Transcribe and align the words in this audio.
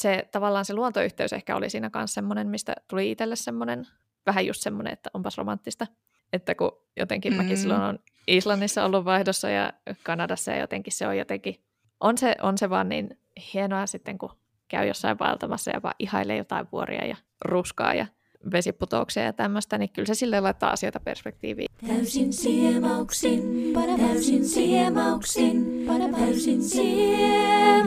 se 0.00 0.28
tavallaan 0.32 0.64
se 0.64 0.74
luontoyhteys 0.74 1.32
ehkä 1.32 1.56
oli 1.56 1.70
siinä 1.70 1.90
kanssa 1.90 2.14
semmoinen, 2.14 2.48
mistä 2.48 2.74
tuli 2.88 3.10
itselle 3.10 3.36
semmoinen, 3.36 3.86
vähän 4.26 4.46
just 4.46 4.62
semmoinen, 4.62 4.92
että 4.92 5.10
onpas 5.14 5.38
romanttista. 5.38 5.86
Että 6.32 6.54
kun 6.54 6.72
jotenkin 6.96 7.32
mm. 7.32 7.36
mäkin 7.36 7.56
silloin 7.56 7.82
on 7.82 7.98
Islannissa 8.26 8.84
ollut 8.84 9.04
vaihdossa 9.04 9.50
ja 9.50 9.72
Kanadassa 10.02 10.50
ja 10.50 10.58
jotenkin 10.58 10.92
se 10.92 11.06
on 11.06 11.18
jotenkin, 11.18 11.64
on 12.00 12.18
se, 12.18 12.34
on 12.42 12.58
se 12.58 12.70
vaan 12.70 12.88
niin 12.88 13.18
hienoa 13.54 13.86
sitten, 13.86 14.18
kun 14.18 14.38
käy 14.68 14.86
jossain 14.88 15.18
vaeltamassa 15.18 15.70
ja 15.70 15.82
vaan 15.82 15.94
ihailee 15.98 16.36
jotain 16.36 16.66
vuoria 16.72 17.06
ja 17.06 17.16
ruskaa 17.44 17.94
ja 17.94 18.06
vesiputouksia 18.52 19.22
ja 19.22 19.32
tämmöistä, 19.32 19.78
niin 19.78 19.90
kyllä 19.90 20.06
se 20.06 20.14
sille 20.14 20.40
laittaa 20.40 20.70
asioita 20.70 21.00
perspektiiviin. 21.00 21.68
Täysin 21.86 22.32
siemauksin, 22.32 23.72
täysin 23.98 24.48
siemauksin, 24.48 25.86
täysin 26.18 26.62
siemauksin. 26.62 27.80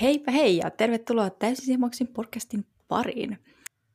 Heipä 0.00 0.30
hei 0.30 0.56
ja 0.56 0.70
tervetuloa 0.70 1.30
Täysin 1.30 1.64
siemauksin 1.64 2.08
podcastin 2.08 2.66
pariin. 2.88 3.38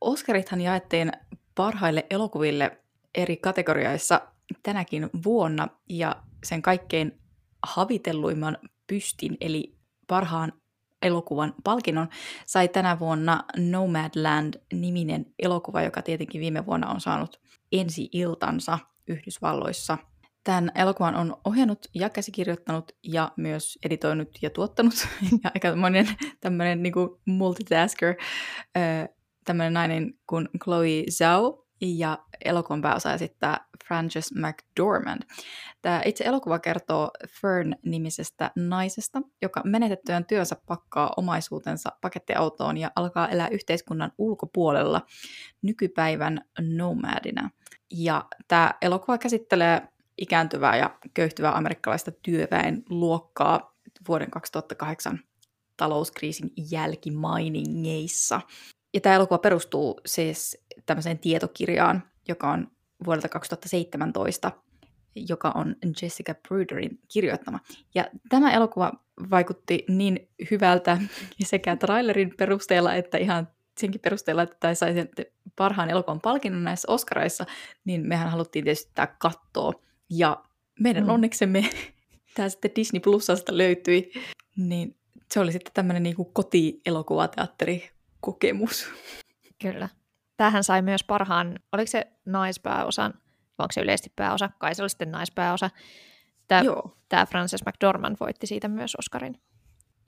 Oskarithan 0.02 0.62
jaettiin 0.62 1.12
parhaille 1.56 2.06
elokuville 2.10 2.78
eri 3.16 3.38
kategorioissa 3.38 4.22
tänäkin 4.64 5.10
vuonna 5.26 5.68
ja 5.90 6.16
sen 6.44 6.62
kaikkein 6.62 7.20
havitelluimman 7.64 8.58
pystin 8.88 9.38
eli 9.42 9.76
parhaan 10.08 10.54
elokuvan 11.02 11.54
palkinnon 11.64 12.10
sai 12.46 12.68
tänä 12.68 13.00
vuonna 13.00 13.44
Nomadland-niminen 13.58 15.26
elokuva, 15.40 15.82
joka 15.82 16.02
tietenkin 16.02 16.42
viime 16.42 16.66
vuonna 16.66 16.90
on 16.90 17.02
saanut 17.02 17.40
ensi-iltansa 17.72 18.80
Yhdysvalloissa. 19.08 19.98
Tämän 20.44 20.72
elokuvan 20.76 21.16
on 21.16 21.38
ohjannut 21.46 21.88
ja 21.96 22.10
käsikirjoittanut 22.10 22.92
ja 23.04 23.32
myös 23.38 23.80
editoinut 23.86 24.30
ja 24.42 24.50
tuottanut. 24.50 24.94
ja 25.44 25.52
aika 25.56 25.76
monen 25.76 26.08
tämmöinen 26.40 26.84
niin 26.84 26.94
multitasker, 27.26 28.16
tämmöinen 29.46 29.74
nainen 29.74 30.14
kuin 30.28 30.50
Chloe 30.64 31.04
Zhao, 31.10 31.69
ja 31.82 32.18
elokuvan 32.46 32.82
pääosa 32.82 33.14
esittää 33.14 33.66
Frances 33.88 34.34
McDormand. 34.36 35.22
Tämä 35.82 36.02
itse 36.06 36.24
elokuva 36.24 36.60
kertoo 36.60 37.12
Fern-nimisestä 37.42 38.52
naisesta, 38.56 39.22
joka 39.42 39.62
menetettyään 39.66 40.26
työnsä 40.26 40.56
pakkaa 40.66 41.14
omaisuutensa 41.18 41.90
pakettiautoon 42.02 42.78
ja 42.78 42.92
alkaa 42.96 43.30
elää 43.30 43.48
yhteiskunnan 43.48 44.12
ulkopuolella 44.18 45.02
nykypäivän 45.62 46.42
nomadina. 46.62 47.50
Ja 47.92 48.26
tämä 48.48 48.74
elokuva 48.82 49.18
käsittelee 49.18 49.82
ikääntyvää 50.18 50.78
ja 50.78 50.98
köyhtyvää 51.14 51.58
amerikkalaista 51.58 52.12
työväen 52.12 52.84
luokkaa 52.90 53.76
vuoden 54.08 54.32
2008 54.32 55.20
talouskriisin 55.78 56.52
jälkimainingeissa. 56.72 58.42
Ja 58.94 59.02
tämä 59.02 59.16
elokuva 59.16 59.38
perustuu 59.38 60.02
siis 60.06 60.58
tämmöiseen 60.86 61.20
tietokirjaan, 61.20 62.04
joka 62.28 62.52
on 62.52 62.72
vuodelta 63.06 63.30
2017, 63.30 64.52
joka 65.16 65.52
on 65.56 65.76
Jessica 66.02 66.36
Bruderin 66.48 67.00
kirjoittama. 67.08 67.60
Ja 67.96 68.06
tämä 68.30 68.54
elokuva 68.54 68.92
vaikutti 69.30 69.86
niin 69.88 70.30
hyvältä 70.52 70.98
sekä 71.44 71.76
trailerin 71.76 72.34
perusteella 72.38 72.96
että 72.96 73.18
ihan 73.18 73.48
senkin 73.80 74.02
perusteella, 74.02 74.44
että 74.44 74.58
tämä 74.60 74.74
sai 74.74 74.94
sen 74.94 75.10
parhaan 75.56 75.90
elokuvan 75.90 76.22
palkinnon 76.22 76.64
näissä 76.64 76.92
Oscaraissa, 76.92 77.46
niin 77.86 78.08
mehän 78.08 78.32
haluttiin 78.32 78.66
tietysti 78.66 78.92
tämä 78.96 79.08
katsoa. 79.08 79.74
Ja 80.10 80.44
meidän 80.80 81.04
mm. 81.04 81.10
onneksemme 81.10 81.70
tämä 82.36 82.50
sitten 82.50 82.72
Disney 82.76 83.00
Plusasta 83.00 83.58
löytyi, 83.58 84.12
niin 84.56 84.96
se 85.32 85.40
oli 85.40 85.52
sitten 85.52 85.74
tämmöinen 85.74 86.04
niin 86.04 86.16
kotielokuvateatteri 86.34 87.90
kokemus. 88.20 88.88
Kyllä. 89.62 89.90
Tähän 90.40 90.64
sai 90.64 90.82
myös 90.82 91.04
parhaan, 91.04 91.60
oliko 91.72 91.88
se 91.88 92.08
naispääosan, 92.26 93.14
vai 93.58 93.64
onko 93.64 93.72
se 93.72 93.82
yleisesti 93.82 94.14
pääosa, 94.16 94.50
kai 94.60 94.76
se 94.76 94.82
oli 94.82 94.90
sitten 94.90 95.12
naispääosa. 95.12 95.70
Tämä, 96.48 96.62
Joo. 96.62 96.98
tämä 97.10 97.26
Frances 97.26 97.66
McDormand 97.66 98.16
voitti 98.20 98.48
siitä 98.48 98.68
myös 98.68 98.96
Oscarin. 98.96 99.42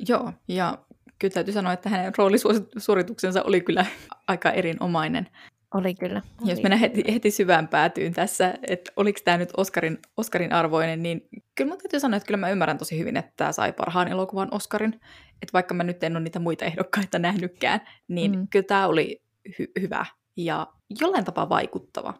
Joo, 0.07 0.33
ja 0.47 0.77
kyllä 1.19 1.33
täytyy 1.33 1.53
sanoa, 1.53 1.73
että 1.73 1.89
hänen 1.89 2.13
roolisuorituksensa 2.17 3.43
oli 3.43 3.61
kyllä 3.61 3.85
aika 4.27 4.51
erinomainen. 4.51 5.29
Oli 5.73 5.95
kyllä. 5.95 6.21
Oli. 6.41 6.51
Jos 6.51 6.61
mennään 6.61 6.79
heti, 6.79 7.03
heti 7.13 7.31
syvään 7.31 7.67
päätyyn 7.67 8.13
tässä, 8.13 8.53
että 8.67 8.91
oliko 8.95 9.19
tämä 9.23 9.37
nyt 9.37 9.49
Oscarin, 9.57 9.99
Oscarin 10.17 10.53
arvoinen, 10.53 11.03
niin 11.03 11.21
kyllä 11.55 11.69
mä 11.69 11.77
täytyy 11.77 11.99
sanoa, 11.99 12.17
että 12.17 12.27
kyllä 12.27 12.39
mä 12.39 12.49
ymmärrän 12.49 12.77
tosi 12.77 12.99
hyvin, 12.99 13.17
että 13.17 13.33
tämä 13.35 13.51
sai 13.51 13.73
parhaan 13.73 14.07
elokuvan 14.07 14.47
Oscarin. 14.51 14.93
Että 15.41 15.53
vaikka 15.53 15.73
mä 15.73 15.83
nyt 15.83 16.03
en 16.03 16.15
ole 16.15 16.23
niitä 16.23 16.39
muita 16.39 16.65
ehdokkaita 16.65 17.19
nähnytkään, 17.19 17.81
niin 18.07 18.39
mm. 18.39 18.47
kyllä 18.47 18.65
tämä 18.65 18.87
oli 18.87 19.21
hy- 19.49 19.81
hyvä 19.81 20.05
ja 20.37 20.67
jollain 21.01 21.25
tapaa 21.25 21.49
vaikuttava. 21.49 22.13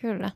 Kyllä. 0.00 0.30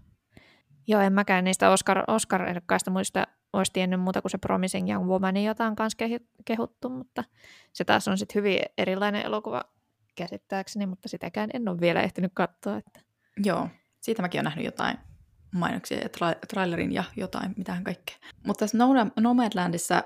Joo, 0.86 1.00
en 1.00 1.12
mäkään 1.12 1.44
niistä 1.44 1.70
Oscar, 1.70 2.04
Oscar-ehdokkaista 2.08 2.90
muista 2.90 3.26
olisi 3.52 3.72
tiennyt 3.72 4.00
muuta 4.00 4.22
kuin 4.22 4.30
se 4.30 4.38
Promising 4.38 4.90
Young 4.90 5.06
Woman, 5.06 5.36
jota 5.36 5.66
on 5.66 5.76
myös 5.78 5.96
kehuttu, 6.44 6.88
mutta 6.88 7.24
se 7.72 7.84
taas 7.84 8.08
on 8.08 8.18
sitten 8.18 8.34
hyvin 8.34 8.58
erilainen 8.78 9.26
elokuva 9.26 9.62
käsittääkseni, 10.14 10.86
mutta 10.86 11.08
sitäkään 11.08 11.50
en 11.54 11.68
ole 11.68 11.80
vielä 11.80 12.02
ehtinyt 12.02 12.32
katsoa. 12.34 12.76
Että... 12.76 13.00
Joo, 13.44 13.68
siitä 14.00 14.22
mäkin 14.22 14.38
olen 14.38 14.44
nähnyt 14.44 14.64
jotain 14.64 14.98
mainoksia 15.54 15.98
ja 15.98 16.08
tra- 16.08 16.38
trailerin 16.48 16.92
ja 16.92 17.04
jotain, 17.16 17.54
mitään 17.56 17.84
kaikkea. 17.84 18.16
Mutta 18.46 18.58
tässä 18.58 18.78
Nomadlandissa 19.20 20.02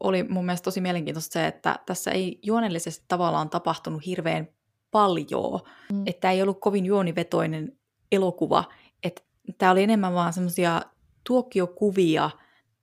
oli 0.00 0.22
mun 0.22 0.46
mielestä 0.46 0.64
tosi 0.64 0.80
mielenkiintoista 0.80 1.32
se, 1.32 1.46
että 1.46 1.78
tässä 1.86 2.10
ei 2.10 2.38
juonellisesti 2.42 3.04
tavallaan 3.08 3.50
tapahtunut 3.50 4.06
hirveän 4.06 4.48
paljon, 4.90 5.60
mm. 5.92 6.02
että 6.06 6.30
ei 6.30 6.42
ollut 6.42 6.60
kovin 6.60 6.86
juonivetoinen 6.86 7.78
elokuva, 8.12 8.64
että 9.02 9.22
tämä 9.58 9.72
oli 9.72 9.82
enemmän 9.82 10.14
vaan 10.14 10.32
semmoisia 10.32 10.82
tuokiokuvia 11.26 12.30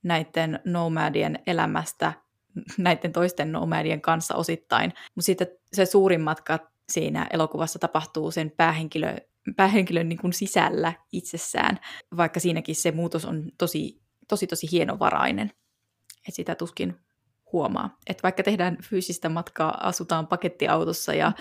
näiden 0.03 0.59
nomadien 0.65 1.39
elämästä 1.47 2.13
näiden 2.77 3.13
toisten 3.13 3.51
nomadien 3.51 4.01
kanssa 4.01 4.35
osittain, 4.35 4.94
mutta 5.15 5.25
sitten 5.25 5.47
se 5.73 5.85
suurin 5.85 6.21
matka 6.21 6.59
siinä 6.91 7.27
elokuvassa 7.33 7.79
tapahtuu 7.79 8.31
sen 8.31 8.51
päähenkilö, 8.51 9.15
päähenkilön 9.55 10.09
niin 10.09 10.19
kuin 10.19 10.33
sisällä 10.33 10.94
itsessään, 11.11 11.79
vaikka 12.17 12.39
siinäkin 12.39 12.75
se 12.75 12.91
muutos 12.91 13.25
on 13.25 13.51
tosi, 13.57 14.01
tosi, 14.27 14.47
tosi 14.47 14.67
hienovarainen. 14.71 15.51
Et 16.27 16.33
sitä 16.33 16.55
tuskin 16.55 16.95
huomaa. 17.55 17.97
Että 18.07 18.23
vaikka 18.23 18.43
tehdään 18.43 18.77
fyysistä 18.83 19.29
matkaa, 19.29 19.88
asutaan 19.88 20.27
pakettiautossa 20.27 21.13
ja 21.13 21.31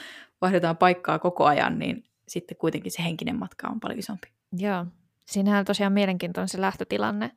vaihdetaan 0.40 0.76
paikkaa 0.76 1.18
koko 1.18 1.44
ajan, 1.44 1.78
niin 1.78 2.04
sitten 2.28 2.56
kuitenkin 2.56 2.92
se 2.92 3.04
henkinen 3.04 3.38
matka 3.38 3.68
on 3.68 3.80
paljon 3.80 3.98
isompi. 3.98 4.28
Joo. 4.52 4.86
Siinähän 5.26 5.58
on 5.58 5.64
tosiaan 5.64 5.92
mielenkiintoinen 5.92 6.48
se 6.48 6.60
lähtötilanne. 6.60 7.30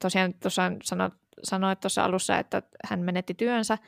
Tosiaan 0.00 0.34
tuossa 0.34 0.72
sanoit, 0.82 1.12
sanoit 1.42 1.80
tuossa 1.80 2.04
alussa, 2.04 2.38
että 2.38 2.62
hän 2.84 3.00
menetti 3.00 3.34
työnsä, 3.34 3.78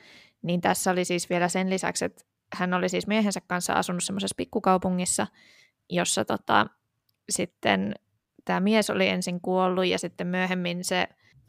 niin 0.41 0.61
tässä 0.61 0.91
oli 0.91 1.05
siis 1.05 1.29
vielä 1.29 1.47
sen 1.47 1.69
lisäksi, 1.69 2.05
että 2.05 2.23
hän 2.53 2.73
oli 2.73 2.89
siis 2.89 3.07
miehensä 3.07 3.41
kanssa 3.47 3.73
asunut 3.73 4.03
semmoisessa 4.03 4.35
pikkukaupungissa, 4.37 5.27
jossa 5.89 6.25
tota, 6.25 6.67
sitten 7.29 7.95
tämä 8.45 8.59
mies 8.59 8.89
oli 8.89 9.07
ensin 9.07 9.41
kuollut 9.41 9.85
ja 9.85 9.99
sitten 9.99 10.27
myöhemmin 10.27 10.83
se 10.83 11.07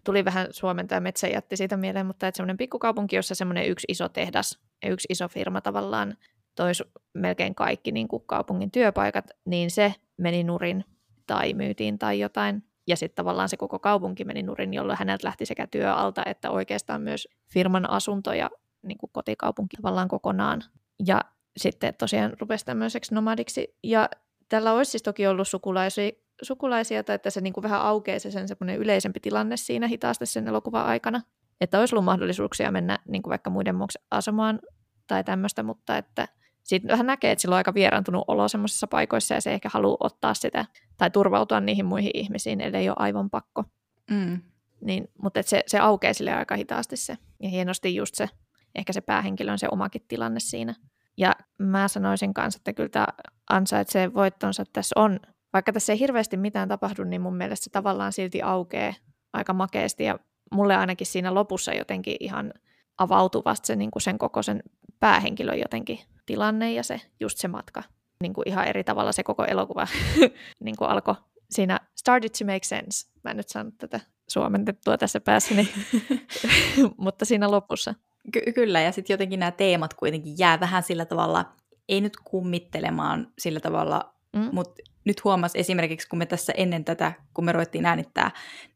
tuli 0.08 0.24
vähän 0.24 0.46
Suomen 0.50 0.88
tämä 0.88 1.00
metsäjätti 1.00 1.56
siitä 1.56 1.76
mieleen, 1.76 2.06
mutta 2.06 2.26
että 2.26 2.36
semmoinen 2.36 2.56
pikkukaupunki, 2.56 3.16
jossa 3.16 3.34
semmoinen 3.34 3.68
yksi 3.68 3.84
iso 3.88 4.08
tehdas 4.08 4.58
ja 4.84 4.90
yksi 4.90 5.06
iso 5.10 5.28
firma 5.28 5.60
tavallaan 5.60 6.16
toisi 6.54 6.84
melkein 7.14 7.54
kaikki 7.54 7.92
niin 7.92 8.08
kuin 8.08 8.22
kaupungin 8.26 8.70
työpaikat, 8.70 9.30
niin 9.44 9.70
se 9.70 9.94
meni 10.16 10.44
nurin 10.44 10.84
tai 11.26 11.54
myytiin 11.54 11.98
tai 11.98 12.20
jotain. 12.20 12.62
Ja 12.86 12.96
sitten 12.96 13.16
tavallaan 13.16 13.48
se 13.48 13.56
koko 13.56 13.78
kaupunki 13.78 14.24
meni 14.24 14.42
nurin, 14.42 14.74
jolloin 14.74 14.98
häneltä 14.98 15.26
lähti 15.26 15.46
sekä 15.46 15.66
työ 15.66 15.94
alta 15.94 16.22
että 16.26 16.50
oikeastaan 16.50 17.02
myös 17.02 17.28
firman 17.52 17.90
asunto 17.90 18.32
ja 18.32 18.50
niin 18.82 18.98
kuin 18.98 19.10
kotikaupunki 19.12 19.76
tavallaan 19.76 20.08
kokonaan. 20.08 20.62
Ja 21.06 21.20
sitten 21.56 21.94
tosiaan 21.94 22.32
rupesi 22.40 22.64
tämmöiseksi 22.64 23.14
nomadiksi. 23.14 23.76
Ja 23.84 24.08
tällä 24.48 24.72
olisi 24.72 24.90
siis 24.90 25.02
toki 25.02 25.26
ollut 25.26 25.48
sukulaisia, 25.48 26.10
sukulaisia 26.42 27.04
tai 27.04 27.14
että 27.14 27.30
se 27.30 27.40
niin 27.40 27.52
kuin 27.52 27.62
vähän 27.62 27.80
aukeaa 27.80 28.18
se 28.18 28.30
sen 28.30 28.48
semmoinen 28.48 28.78
yleisempi 28.78 29.20
tilanne 29.20 29.56
siinä 29.56 29.86
hitaasti 29.86 30.26
sen 30.26 30.48
elokuvan 30.48 30.86
aikana. 30.86 31.22
Että 31.60 31.80
olisi 31.80 31.94
ollut 31.94 32.04
mahdollisuuksia 32.04 32.72
mennä 32.72 32.98
niin 33.08 33.22
kuin 33.22 33.30
vaikka 33.30 33.50
muiden 33.50 33.74
muoksi 33.74 33.98
asumaan 34.10 34.60
tai 35.06 35.24
tämmöistä, 35.24 35.62
mutta 35.62 35.96
että 35.96 36.28
sitten 36.64 36.90
vähän 36.90 37.06
näkee, 37.06 37.32
että 37.32 37.42
sillä 37.42 37.54
on 37.54 37.56
aika 37.56 37.74
vieraantunut 37.74 38.24
olo 38.28 38.48
semmoisissa 38.48 38.86
paikoissa 38.86 39.34
ja 39.34 39.40
se 39.40 39.52
ehkä 39.54 39.68
haluaa 39.72 39.96
ottaa 40.00 40.34
sitä 40.34 40.64
tai 40.96 41.10
turvautua 41.10 41.60
niihin 41.60 41.86
muihin 41.86 42.10
ihmisiin, 42.14 42.60
ellei 42.60 42.88
ole 42.88 42.96
aivan 42.98 43.30
pakko. 43.30 43.64
Mm. 44.10 44.40
Niin, 44.80 45.08
mutta 45.22 45.42
se, 45.42 45.62
se 45.66 45.78
aukeaa 45.78 46.14
sille 46.14 46.32
aika 46.32 46.56
hitaasti 46.56 46.96
se. 46.96 47.18
Ja 47.42 47.48
hienosti 47.48 47.94
just 47.94 48.14
se, 48.14 48.28
ehkä 48.74 48.92
se 48.92 49.00
päähenkilön 49.00 49.58
se 49.58 49.68
omakin 49.70 50.04
tilanne 50.08 50.40
siinä. 50.40 50.74
Ja 51.16 51.36
mä 51.58 51.88
sanoisin 51.88 52.34
kanssa, 52.34 52.58
että 52.58 52.72
kyllä 52.72 52.88
tämä 52.88 53.06
ansaitsee 53.50 54.14
voittonsa 54.14 54.64
tässä 54.72 55.00
on. 55.00 55.20
Vaikka 55.52 55.72
tässä 55.72 55.92
ei 55.92 55.98
hirveästi 55.98 56.36
mitään 56.36 56.68
tapahdu, 56.68 57.04
niin 57.04 57.20
mun 57.20 57.36
mielestä 57.36 57.64
se 57.64 57.70
tavallaan 57.70 58.12
silti 58.12 58.42
aukeaa 58.42 58.94
aika 59.32 59.52
makeasti. 59.52 60.04
Ja 60.04 60.18
mulle 60.52 60.76
ainakin 60.76 61.06
siinä 61.06 61.34
lopussa 61.34 61.72
jotenkin 61.72 62.16
ihan 62.20 62.52
avautuvasti 62.98 63.66
se 63.66 63.76
niin 63.76 63.90
kuin 63.90 64.02
sen 64.02 64.18
koko 64.18 64.42
sen 64.42 64.62
päähenkilön 65.00 65.58
jotenkin 65.58 65.98
tilanne 66.26 66.72
ja 66.72 66.82
se 66.82 67.00
just 67.20 67.38
se 67.38 67.48
matka. 67.48 67.82
Niin 68.22 68.32
kuin 68.32 68.48
ihan 68.48 68.68
eri 68.68 68.84
tavalla 68.84 69.12
se 69.12 69.22
koko 69.22 69.44
elokuva 69.44 69.86
niin 70.64 70.76
kuin 70.76 70.90
alkoi 70.90 71.14
siinä 71.50 71.80
started 71.96 72.30
to 72.38 72.44
make 72.44 72.64
sense. 72.64 73.06
Mä 73.24 73.30
en 73.30 73.36
nyt 73.36 73.48
saanut 73.48 73.78
tätä 73.78 74.00
suomentettua 74.28 74.98
tässä 74.98 75.20
päässäni, 75.20 75.68
mutta 76.96 77.24
siinä 77.24 77.50
lopussa. 77.50 77.94
Ky- 78.32 78.52
kyllä, 78.52 78.80
ja 78.80 78.92
sitten 78.92 79.14
jotenkin 79.14 79.40
nämä 79.40 79.50
teemat 79.50 79.94
kuitenkin 79.94 80.34
jää 80.38 80.60
vähän 80.60 80.82
sillä 80.82 81.04
tavalla, 81.04 81.52
ei 81.88 82.00
nyt 82.00 82.16
kummittelemaan 82.24 83.32
sillä 83.38 83.60
tavalla, 83.60 84.14
mm. 84.36 84.48
mutta 84.52 84.82
nyt 85.04 85.24
huomas 85.24 85.52
esimerkiksi, 85.54 86.08
kun 86.08 86.18
me 86.18 86.26
tässä 86.26 86.52
ennen 86.56 86.84
tätä, 86.84 87.12
kun 87.34 87.44
me 87.44 87.52
ruvettiin 87.52 87.86
äänittää, 87.86 88.30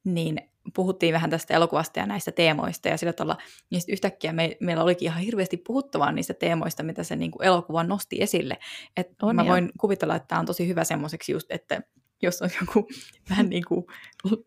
niin 0.05 0.39
puhuttiin 0.75 1.15
vähän 1.15 1.31
tästä 1.31 1.55
elokuvasta 1.55 1.99
ja 1.99 2.07
näistä 2.07 2.33
teemoista 2.33 2.89
ja 2.89 2.97
sillä 2.97 3.13
tavalla, 3.13 3.43
niin 3.71 3.81
sitten 3.81 3.93
yhtäkkiä 3.93 4.33
me, 4.33 4.57
meillä 4.61 4.83
olikin 4.83 5.07
ihan 5.07 5.23
hirveästi 5.23 5.57
puhuttavaa 5.57 6.13
niistä 6.13 6.35
teemoista, 6.35 6.83
mitä 6.83 7.03
se 7.03 7.17
niin 7.17 7.31
kuin 7.31 7.47
elokuva 7.47 7.85
nosti 7.85 8.23
esille. 8.23 8.59
Et 8.97 9.09
on 9.23 9.37
mä 9.37 9.47
voin 9.47 9.73
kuvitella, 9.81 10.17
että 10.17 10.29
tämä 10.29 10.39
on 10.39 10.47
tosi 10.47 10.69
hyvä 10.69 10.85
semmoiseksi 10.85 11.33
just, 11.33 11.47
että 11.51 11.83
jos 12.23 12.43
on 12.43 12.51
joku 12.61 12.89
vähän 13.31 13.49
niin 13.49 13.65
kuin 13.69 13.85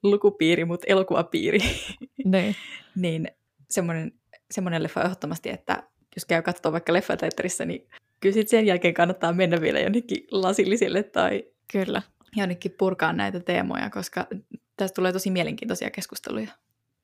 lukupiiri, 0.04 0.66
mutta 0.66 0.86
elokuvapiiri, 0.88 1.60
niin, 2.26 2.56
niin 2.96 3.28
semmoinen, 3.70 4.12
semmoinen 4.52 4.84
leffa 4.84 5.02
ehdottomasti, 5.02 5.50
että 5.50 5.84
jos 6.16 6.26
käy 6.26 6.42
katsoa 6.42 6.72
vaikka 6.72 6.94
leffateatterissa, 6.94 7.66
niin 7.66 7.88
kyllä 8.20 8.34
sit 8.34 8.48
sen 8.48 8.66
jälkeen 8.66 8.94
kannattaa 8.94 9.34
mennä 9.34 9.62
vielä 9.62 9.80
jonnekin 9.80 10.28
lasillisille 10.32 11.04
tai 11.04 11.44
Kyllä. 11.72 12.02
jonnekin 12.36 12.76
purkaa 12.78 13.14
näitä 13.14 13.40
teemoja, 13.40 13.90
koska 13.90 14.28
tästä 14.78 14.96
tulee 14.96 15.14
tosi 15.14 15.32
mielenkiintoisia 15.32 15.90
keskusteluja. 15.90 16.52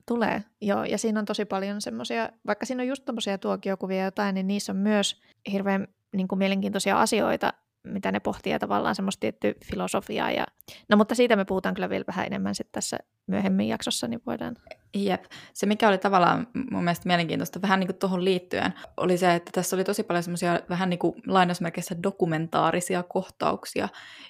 Tulee, 0.07 0.43
joo. 0.61 0.83
Ja 0.83 0.97
siinä 0.97 1.19
on 1.19 1.25
tosi 1.25 1.45
paljon 1.45 1.81
semmoisia, 1.81 2.29
vaikka 2.47 2.65
siinä 2.65 2.83
on 2.83 2.87
just 2.87 3.05
tommosia 3.05 3.37
tuokiokuvia 3.37 4.05
jotain, 4.05 4.35
niin 4.35 4.47
niissä 4.47 4.71
on 4.71 4.77
myös 4.77 5.21
hirveän 5.51 5.87
niin 6.15 6.27
kuin 6.27 6.39
mielenkiintoisia 6.39 7.01
asioita, 7.01 7.53
mitä 7.83 8.11
ne 8.11 8.19
pohtii 8.19 8.51
ja 8.51 8.59
tavallaan 8.59 8.95
semmoista 8.95 9.19
tiettyä 9.19 9.53
filosofiaa. 9.65 10.31
Ja... 10.31 10.45
No 10.89 10.97
mutta 10.97 11.15
siitä 11.15 11.35
me 11.35 11.45
puhutaan 11.45 11.75
kyllä 11.75 11.89
vielä 11.89 12.03
vähän 12.07 12.25
enemmän 12.25 12.55
sitten 12.55 12.71
tässä 12.73 12.97
myöhemmin 13.27 13.67
jaksossa, 13.67 14.07
niin 14.07 14.21
voidaan... 14.25 14.55
Jep. 14.95 15.23
Se, 15.53 15.65
mikä 15.65 15.87
oli 15.87 15.97
tavallaan 15.97 16.47
mun 16.71 16.83
mielestä 16.83 17.07
mielenkiintoista 17.07 17.61
vähän 17.61 17.79
niin 17.79 17.87
kuin 17.87 17.97
tuohon 17.97 18.25
liittyen, 18.25 18.73
oli 18.97 19.17
se, 19.17 19.35
että 19.35 19.51
tässä 19.53 19.75
oli 19.75 19.83
tosi 19.83 20.03
paljon 20.03 20.23
semmoisia 20.23 20.59
vähän 20.69 20.89
niin 20.89 20.99
kuin 20.99 21.13
lainausmerkeissä 21.27 21.95
dokumentaarisia 22.03 23.03
kohtauksia. 23.03 23.89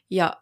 Ja 0.10 0.34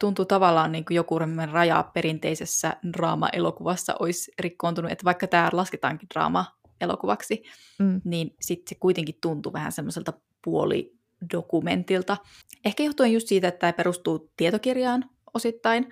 tuntuu 0.00 0.24
tavallaan 0.24 0.72
niin 0.72 0.84
kuin 0.84 0.94
joku 0.94 1.18
raja 1.52 1.90
perinteisessä 1.94 2.76
draama-elokuvassa 2.92 3.94
olisi 4.00 4.32
rikkoontunut, 4.38 4.92
että 4.92 5.04
vaikka 5.04 5.26
tämä 5.26 5.48
lasketaankin 5.52 6.08
draama-elokuvaksi, 6.14 7.42
mm. 7.78 8.00
niin 8.04 8.34
sitten 8.40 8.68
se 8.68 8.80
kuitenkin 8.80 9.18
tuntuu 9.22 9.52
vähän 9.52 9.72
semmoiselta 9.72 10.12
puoli 10.44 10.95
dokumentilta. 11.32 12.16
Ehkä 12.64 12.82
johtuen 12.82 13.12
just 13.12 13.28
siitä, 13.28 13.48
että 13.48 13.58
tämä 13.58 13.72
perustuu 13.72 14.32
tietokirjaan 14.36 15.04
osittain, 15.34 15.88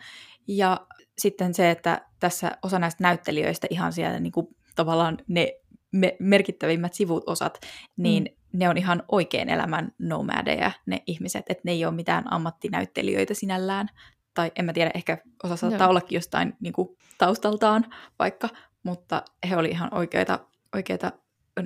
ja 0.48 0.86
sitten 1.18 1.54
se, 1.54 1.70
että 1.70 2.06
tässä 2.20 2.58
osa 2.62 2.78
näistä 2.78 3.02
näyttelijöistä 3.02 3.66
ihan 3.70 3.92
siellä 3.92 4.20
niin 4.20 4.32
kuin, 4.32 4.46
tavallaan 4.76 5.18
ne 5.28 5.52
me- 5.92 6.16
merkittävimmät 6.20 6.94
sivut-osat, 6.94 7.60
niin 7.96 8.22
mm. 8.22 8.58
ne 8.58 8.68
on 8.68 8.76
ihan 8.76 9.02
oikein 9.08 9.48
elämän 9.48 9.92
nomadeja, 9.98 10.70
ne 10.86 11.02
ihmiset, 11.06 11.44
että 11.48 11.62
ne 11.64 11.72
ei 11.72 11.84
ole 11.84 11.94
mitään 11.94 12.32
ammattinäyttelijöitä 12.32 13.34
sinällään, 13.34 13.88
tai 14.34 14.52
en 14.56 14.64
mä 14.64 14.72
tiedä, 14.72 14.90
ehkä 14.94 15.18
osa 15.44 15.56
saattaa 15.56 15.84
Joo. 15.84 15.90
ollakin 15.90 16.16
jostain 16.16 16.56
niin 16.60 16.72
kuin, 16.72 16.88
taustaltaan 17.18 17.86
vaikka, 18.18 18.48
mutta 18.82 19.22
he 19.48 19.56
oli 19.56 19.68
ihan 19.68 19.94
oikeita, 19.94 20.38
oikeita 20.74 21.12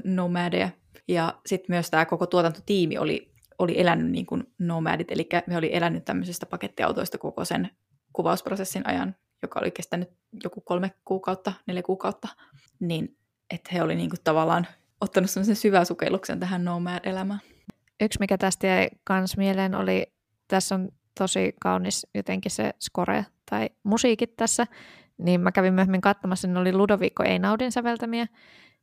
nomadeja. 0.05 0.69
Ja 1.09 1.41
sitten 1.47 1.75
myös 1.75 1.91
tämä 1.91 2.05
koko 2.05 2.27
tuotantotiimi 2.27 2.99
oli 2.99 3.33
oli 3.59 3.81
elänyt 3.81 4.11
niin 4.11 4.27
kuin 4.27 4.45
nomadit, 4.59 5.11
eli 5.11 5.29
me 5.47 5.57
oli 5.57 5.77
elänyt 5.77 6.05
tämmöisistä 6.05 6.47
pakettiautoista 6.47 7.19
koko 7.19 7.45
sen 7.45 7.71
kuvausprosessin 8.13 8.89
ajan, 8.89 9.17
joka 9.43 9.61
oli 9.61 9.71
kestänyt 9.71 10.11
joku 10.45 10.61
kolme 10.61 10.91
kuukautta, 11.05 11.53
neljä 11.67 11.83
kuukautta, 11.83 12.29
niin 12.81 13.17
että 13.55 13.71
he 13.73 13.83
oli 13.83 13.95
niin 13.95 14.11
kuin 14.11 14.21
tavallaan 14.25 14.67
ottanut 15.01 15.31
semmoisen 15.31 15.57
syvän 15.57 15.87
sukelluksen 15.87 16.41
tähän 16.41 16.65
nomad-elämään. 16.65 17.41
Yksi, 18.01 18.19
mikä 18.21 18.39
tästä 18.39 18.67
jäi 18.67 18.89
kans 19.05 19.37
mieleen, 19.37 19.75
oli, 19.75 20.07
tässä 20.49 20.75
on 20.75 20.89
tosi 21.19 21.55
kaunis 21.61 22.07
jotenkin 22.15 22.51
se 22.51 22.73
score 22.81 23.27
tai 23.51 23.71
musiikit 23.83 24.37
tässä, 24.37 24.67
niin 25.19 25.41
mä 25.41 25.53
kävin 25.53 25.75
myöhemmin 25.75 26.01
katsomassa, 26.01 26.49
ne 26.49 26.59
oli 26.59 26.73
Ludovico 26.73 27.25
Einaudin 27.25 27.73
säveltämiä, 27.73 28.27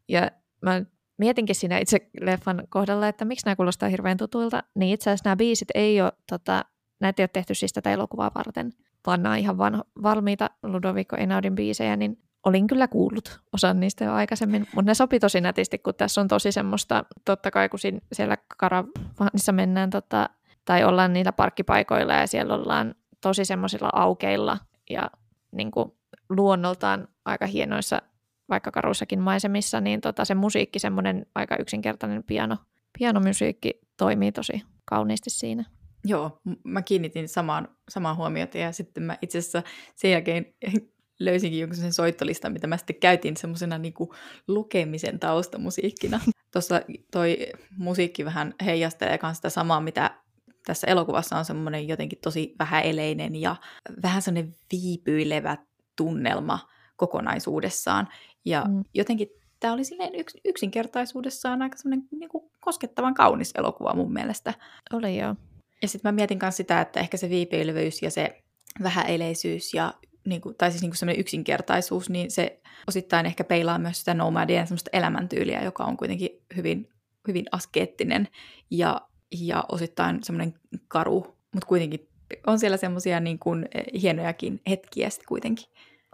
ja 0.08 0.32
mä 0.62 0.82
mietinkin 1.18 1.56
siinä 1.56 1.78
itse 1.78 2.10
leffan 2.22 2.64
kohdalla, 2.70 3.08
että 3.08 3.26
miksi 3.26 3.46
nämä 3.46 3.56
kuulostaa 3.56 3.90
hirveän 3.90 4.18
tutuilta, 4.18 4.64
niin 4.76 4.94
itse 4.94 5.10
asiassa 5.10 5.30
nämä 5.30 5.36
biisit 5.36 5.68
ei 5.76 6.02
ole, 6.02 6.12
tota, 6.30 6.66
näitä 7.00 7.22
ei 7.22 7.24
ole 7.24 7.30
tehty 7.34 7.56
siis 7.56 7.74
tätä 7.74 7.92
elokuvaa 7.92 8.32
varten, 8.36 8.74
vaan 9.08 9.24
nämä 9.24 9.38
ihan 9.38 9.58
vanho, 9.58 9.84
valmiita 10.04 10.50
Ludovico 10.64 11.16
Einaudin 11.16 11.56
biisejä, 11.56 11.96
niin 11.96 12.18
olin 12.46 12.68
kyllä 12.68 12.88
kuullut 12.88 13.40
osan 13.54 13.80
niistä 13.80 14.04
jo 14.04 14.14
aikaisemmin, 14.14 14.68
mutta 14.76 14.92
ne 14.92 14.94
sopi 14.94 15.20
tosi 15.20 15.42
nätisti, 15.42 15.78
kun 15.78 15.96
tässä 15.96 16.22
on 16.22 16.28
tosi 16.28 16.52
semmoista, 16.52 17.06
totta 17.26 17.52
kai 17.52 17.70
kun 17.70 17.80
siellä 18.14 18.38
karavaanissa 18.58 19.52
mennään 19.52 19.90
tota, 19.90 20.30
tai 20.66 20.84
ollaan 20.84 21.14
niillä 21.14 21.32
parkkipaikoilla 21.32 22.14
ja 22.14 22.28
siellä 22.28 22.54
ollaan 22.54 22.96
tosi 23.22 23.46
semmoisilla 23.46 23.90
aukeilla 23.94 24.58
ja 24.90 25.10
niin 25.52 25.72
kuin, 25.72 25.92
luonnoltaan 26.30 27.08
aika 27.26 27.46
hienoissa 27.46 28.02
vaikka 28.50 28.72
karuissakin 28.72 29.22
maisemissa, 29.22 29.82
niin 29.82 30.02
tota, 30.02 30.26
se 30.26 30.36
musiikki, 30.36 30.80
semmoinen 30.80 31.26
aika 31.36 31.56
yksinkertainen 31.60 32.24
piano, 32.24 32.58
pianomusiikki 33.00 33.80
toimii 33.98 34.32
tosi 34.32 34.62
kauniisti 34.86 35.30
siinä. 35.30 35.66
Joo, 36.06 36.42
mä 36.64 36.82
kiinnitin 36.82 37.30
samaan, 37.30 37.68
samaan 37.90 38.18
huomiota 38.18 38.58
ja 38.58 38.72
sitten 38.72 39.04
mä 39.04 39.18
itse 39.22 39.38
asiassa 39.38 39.64
sen 39.96 40.12
jälkeen 40.12 40.46
löysinkin 41.20 41.60
jonkun 41.60 41.78
sen 41.78 41.94
soittolistan, 41.94 42.54
mitä 42.54 42.68
mä 42.68 42.78
sitten 42.78 42.96
käytin 42.96 43.38
semmoisena 43.38 43.78
niin 43.78 43.94
lukemisen 44.48 45.20
taustamusiikkina. 45.20 46.20
Tuossa 46.54 46.82
toi 47.12 47.38
musiikki 47.78 48.26
vähän 48.26 48.54
heijastelee 48.66 49.20
myös 49.24 49.36
sitä 49.36 49.50
samaa, 49.50 49.82
mitä 49.82 50.12
tässä 50.66 50.88
elokuvassa 50.88 51.38
on 51.38 51.46
semmoinen 51.46 51.88
jotenkin 51.88 52.20
tosi 52.24 52.56
vähäeleinen 52.60 53.36
ja 53.36 53.56
vähän 54.04 54.22
semmoinen 54.22 54.56
viipyilevä 54.72 55.58
tunnelma 55.96 56.60
kokonaisuudessaan. 56.96 58.08
Ja 58.46 58.66
mm. 58.68 58.84
jotenkin 58.94 59.30
tämä 59.60 59.74
oli 59.74 59.84
silleen 59.84 60.16
yks, 60.16 60.34
yksinkertaisuudessaan 60.46 61.62
aika 61.62 61.78
semmoinen 61.78 62.08
niin 62.12 62.30
kuin 62.30 62.44
koskettavan 62.60 63.14
kaunis 63.14 63.52
elokuva 63.58 63.94
mun 63.94 64.14
mielestä. 64.14 64.54
Oli 64.94 65.18
joo. 65.18 65.36
Ja 65.82 65.88
sitten 65.88 66.12
mä 66.12 66.16
mietin 66.16 66.40
myös 66.42 66.58
sitä, 66.58 66.82
että 66.82 67.00
ehkä 67.00 67.18
se 67.18 67.30
viipeilevyys 67.30 68.02
ja 68.02 68.12
se 68.12 68.44
vähäeleisyys 68.84 69.74
ja 69.74 69.94
niin 70.26 70.42
kuin, 70.42 70.56
tai 70.56 70.72
siis 70.72 70.82
niin 70.82 70.92
kuin 70.92 70.98
semmoinen 70.98 71.20
yksinkertaisuus, 71.20 72.10
niin 72.10 72.32
se 72.32 72.60
osittain 72.88 73.26
ehkä 73.26 73.44
peilaa 73.44 73.80
myös 73.80 74.00
sitä 74.00 74.14
nomadien 74.14 74.68
semmoista 74.68 74.90
elämäntyyliä, 74.94 75.64
joka 75.64 75.84
on 75.84 75.98
kuitenkin 75.98 76.30
hyvin, 76.56 76.90
hyvin 77.28 77.46
askeettinen 77.52 78.28
ja, 78.72 79.02
ja 79.40 79.66
osittain 79.72 80.24
semmoinen 80.24 80.54
karu, 80.88 81.36
mutta 81.54 81.68
kuitenkin 81.68 82.08
on 82.48 82.60
siellä 82.60 82.78
semmoisia 82.78 83.20
niin 83.20 83.40
kuin 83.40 83.70
hienojakin 84.02 84.62
hetkiä 84.70 85.10
sitten 85.10 85.28
kuitenkin. 85.28 85.66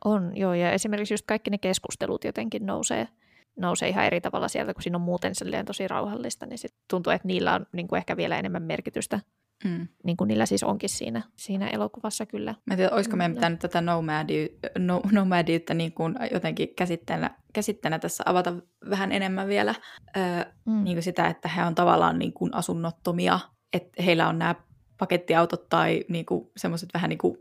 On, 0.05 0.37
joo, 0.37 0.53
ja 0.53 0.71
esimerkiksi 0.71 1.13
just 1.13 1.25
kaikki 1.27 1.49
ne 1.49 1.57
keskustelut 1.57 2.23
jotenkin 2.23 2.65
nousee, 2.65 3.07
nousee 3.55 3.89
ihan 3.89 4.05
eri 4.05 4.21
tavalla 4.21 4.47
sieltä, 4.47 4.73
kun 4.73 4.83
siinä 4.83 4.97
on 4.97 5.01
muuten 5.01 5.33
tosi 5.65 5.87
rauhallista, 5.87 6.45
niin 6.45 6.57
sit 6.57 6.73
tuntuu, 6.89 7.11
että 7.11 7.27
niillä 7.27 7.53
on 7.53 7.65
niin 7.73 7.87
kuin 7.87 7.97
ehkä 7.97 8.17
vielä 8.17 8.39
enemmän 8.39 8.63
merkitystä, 8.63 9.19
mm. 9.63 9.87
niin 10.03 10.17
kuin 10.17 10.27
niillä 10.27 10.45
siis 10.45 10.63
onkin 10.63 10.89
siinä, 10.89 11.21
siinä 11.35 11.67
elokuvassa 11.67 12.25
kyllä. 12.25 12.55
Mä 12.65 12.73
en 12.73 12.77
tiedä, 12.77 12.95
olisiko 12.95 13.15
meidän 13.15 13.33
pitänyt 13.33 13.59
tätä 13.59 13.81
nomadiyttä 13.81 14.69
no, 14.77 15.01
nomadiyttä 15.11 15.73
niin 15.73 15.91
kuin 15.91 16.15
jotenkin 16.31 16.75
käsitteenä, 16.75 17.35
käsitteenä 17.53 17.99
tässä 17.99 18.23
avata 18.27 18.53
vähän 18.89 19.11
enemmän 19.11 19.47
vielä 19.47 19.75
öö, 20.17 20.23
mm. 20.65 20.83
niin 20.83 20.95
kuin 20.95 21.03
sitä, 21.03 21.27
että 21.27 21.49
he 21.49 21.65
on 21.65 21.75
tavallaan 21.75 22.19
niin 22.19 22.33
kuin 22.33 22.55
asunnottomia, 22.55 23.39
että 23.73 24.03
heillä 24.03 24.27
on 24.27 24.39
nämä 24.39 24.55
pakettiautot 24.97 25.69
tai 25.69 26.03
niin 26.09 26.25
semmoiset 26.57 26.89
vähän 26.93 27.09
niin 27.09 27.17
kuin 27.17 27.37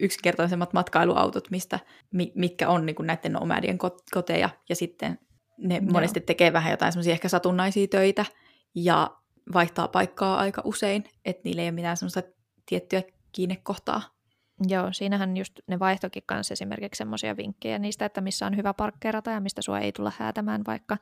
yksinkertaisemmat 0.00 0.72
matkailuautot, 0.72 1.50
mistä, 1.50 1.78
mitkä 2.34 2.68
on 2.68 2.86
niin 2.86 2.96
kuin 2.96 3.06
näiden 3.06 3.32
nomadien 3.32 3.78
koteja, 4.14 4.50
ja 4.68 4.76
sitten 4.76 5.18
ne 5.58 5.74
Joo. 5.74 5.92
monesti 5.92 6.20
tekee 6.20 6.52
vähän 6.52 6.70
jotain 6.70 6.92
semmoisia 6.92 7.12
ehkä 7.12 7.28
satunnaisia 7.28 7.86
töitä, 7.86 8.24
ja 8.74 9.16
vaihtaa 9.52 9.88
paikkaa 9.88 10.38
aika 10.38 10.62
usein, 10.64 11.04
että 11.24 11.42
niillä 11.44 11.62
ei 11.62 11.68
ole 11.68 11.72
mitään 11.72 11.96
semmoista 11.96 12.22
tiettyä 12.66 13.02
kiinnekohtaa. 13.32 14.02
Joo, 14.68 14.92
siinähän 14.92 15.36
just 15.36 15.60
ne 15.66 15.78
vaihtokin 15.78 16.22
kanssa 16.26 16.52
esimerkiksi 16.52 16.98
semmoisia 16.98 17.36
vinkkejä 17.36 17.78
niistä, 17.78 18.04
että 18.04 18.20
missä 18.20 18.46
on 18.46 18.56
hyvä 18.56 18.74
parkkeerata 18.74 19.30
ja 19.30 19.40
mistä 19.40 19.62
sua 19.62 19.78
ei 19.78 19.92
tulla 19.92 20.12
häätämään, 20.18 20.62
vaikka 20.66 20.96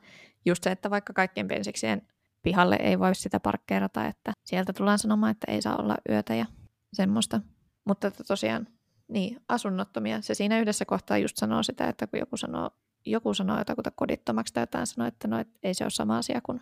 just 0.45 0.63
se, 0.63 0.71
että 0.71 0.89
vaikka 0.89 1.13
kaikkien 1.13 1.47
pensiksien 1.47 2.07
pihalle 2.43 2.75
ei 2.75 2.99
voi 2.99 3.15
sitä 3.15 3.39
parkkeerata, 3.39 4.05
että 4.05 4.31
sieltä 4.43 4.73
tullaan 4.73 4.99
sanomaan, 4.99 5.31
että 5.31 5.51
ei 5.51 5.61
saa 5.61 5.77
olla 5.77 5.95
yötä 6.09 6.35
ja 6.35 6.45
semmoista. 6.93 7.41
Mutta 7.85 8.11
tosiaan 8.11 8.67
niin, 9.13 9.41
asunnottomia. 9.49 10.21
Se 10.21 10.33
siinä 10.33 10.59
yhdessä 10.59 10.85
kohtaa 10.85 11.17
just 11.17 11.37
sanoo 11.37 11.63
sitä, 11.63 11.89
että 11.89 12.07
kun 12.07 12.19
joku 12.19 12.37
sanoo 12.37 12.69
joku 13.05 13.33
sanoi 13.33 13.57
jotakuta 13.57 13.91
kodittomaksi 13.91 14.53
tai 14.53 14.63
jotain 14.63 14.87
sanoi, 14.87 15.07
että 15.07 15.27
no, 15.27 15.39
et 15.39 15.47
ei 15.63 15.73
se 15.73 15.83
ole 15.83 15.89
sama 15.89 16.17
asia 16.17 16.41
kuin 16.43 16.61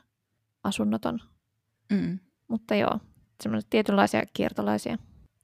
asunnoton. 0.63 1.19
Mm. 1.91 2.19
Mutta 2.47 2.75
joo, 2.75 2.99
semmoisia 3.43 3.67
tietynlaisia 3.69 4.23
kiertolaisia. 4.33 4.97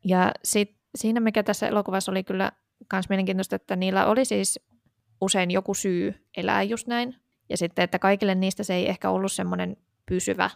Ja 0.06 0.32
sit, 0.44 0.76
siinä, 0.96 1.20
mikä 1.20 1.44
tässä 1.44 1.68
elokuvassa 1.68 2.12
oli 2.12 2.24
kyllä 2.24 2.52
myös 2.94 3.10
mielenkiintoista, 3.10 3.56
että 3.56 3.76
niillä 3.76 4.06
oli 4.06 4.26
siis 4.26 4.60
usein 5.22 5.52
joku 5.52 5.74
syy 5.74 6.26
elää 6.38 6.64
just 6.64 6.88
näin. 6.88 7.16
Ja 7.50 7.58
sitten, 7.58 7.84
että 7.84 8.00
kaikille 8.00 8.36
niistä 8.36 8.64
se 8.64 8.74
ei 8.74 8.90
ehkä 8.90 9.10
ollut 9.10 9.32
semmoinen 9.32 9.78
pysyvä 10.06 10.50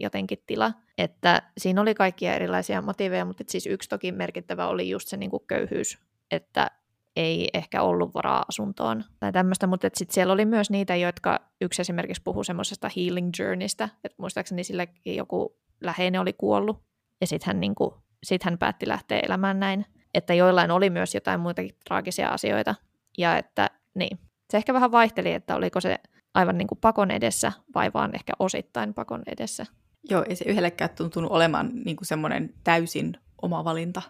jotenkin 0.00 0.38
tila, 0.46 0.72
että 0.98 1.42
siinä 1.58 1.80
oli 1.80 1.94
kaikkia 1.94 2.34
erilaisia 2.34 2.82
motiiveja, 2.82 3.24
mutta 3.24 3.44
siis 3.46 3.66
yksi 3.66 3.88
toki 3.88 4.12
merkittävä 4.12 4.66
oli 4.66 4.90
just 4.90 5.08
se 5.08 5.16
niin 5.16 5.30
kuin 5.30 5.42
köyhyys, 5.46 5.98
että 6.30 6.70
ei 7.16 7.48
ehkä 7.54 7.82
ollut 7.82 8.14
varaa 8.14 8.44
asuntoon 8.48 9.04
tai 9.20 9.32
tämmöistä, 9.32 9.66
mutta 9.66 9.88
sitten 9.94 10.14
siellä 10.14 10.32
oli 10.32 10.44
myös 10.44 10.70
niitä, 10.70 10.96
jotka 10.96 11.40
yksi 11.60 11.82
esimerkiksi 11.82 12.22
puhui 12.22 12.44
semmoisesta 12.44 12.90
healing 12.96 13.30
journeystä, 13.38 13.88
että 14.04 14.16
muistaakseni 14.18 14.64
silläkin 14.64 15.16
joku 15.16 15.56
läheinen 15.80 16.20
oli 16.20 16.32
kuollut 16.32 16.82
ja 17.20 17.26
sitten 17.26 17.46
hän, 17.46 17.60
niin 17.60 17.74
kuin, 17.74 17.94
sit 18.24 18.42
hän 18.42 18.58
päätti 18.58 18.88
lähteä 18.88 19.20
elämään 19.20 19.60
näin, 19.60 19.86
että 20.14 20.34
joillain 20.34 20.70
oli 20.70 20.90
myös 20.90 21.14
jotain 21.14 21.40
muitakin 21.40 21.76
traagisia 21.88 22.28
asioita. 22.28 22.74
Ja 23.18 23.36
että 23.36 23.70
niin, 23.94 24.18
se 24.50 24.56
ehkä 24.56 24.74
vähän 24.74 24.92
vaihteli, 24.92 25.32
että 25.32 25.56
oliko 25.56 25.80
se 25.80 25.98
aivan 26.34 26.58
niin 26.58 26.68
kuin 26.68 26.78
pakon 26.80 27.10
edessä 27.10 27.52
vai 27.74 27.90
vaan 27.94 28.14
ehkä 28.14 28.32
osittain 28.38 28.94
pakon 28.94 29.22
edessä. 29.26 29.66
Joo, 30.10 30.24
ei 30.28 30.36
se 30.36 30.44
yhdellekään 30.48 30.90
tuntunut 30.96 31.30
olemaan 31.30 31.70
niin 31.84 31.96
kuin 31.96 32.06
semmoinen 32.06 32.54
täysin 32.64 33.16
oma 33.42 33.64
valinta. 33.64 34.02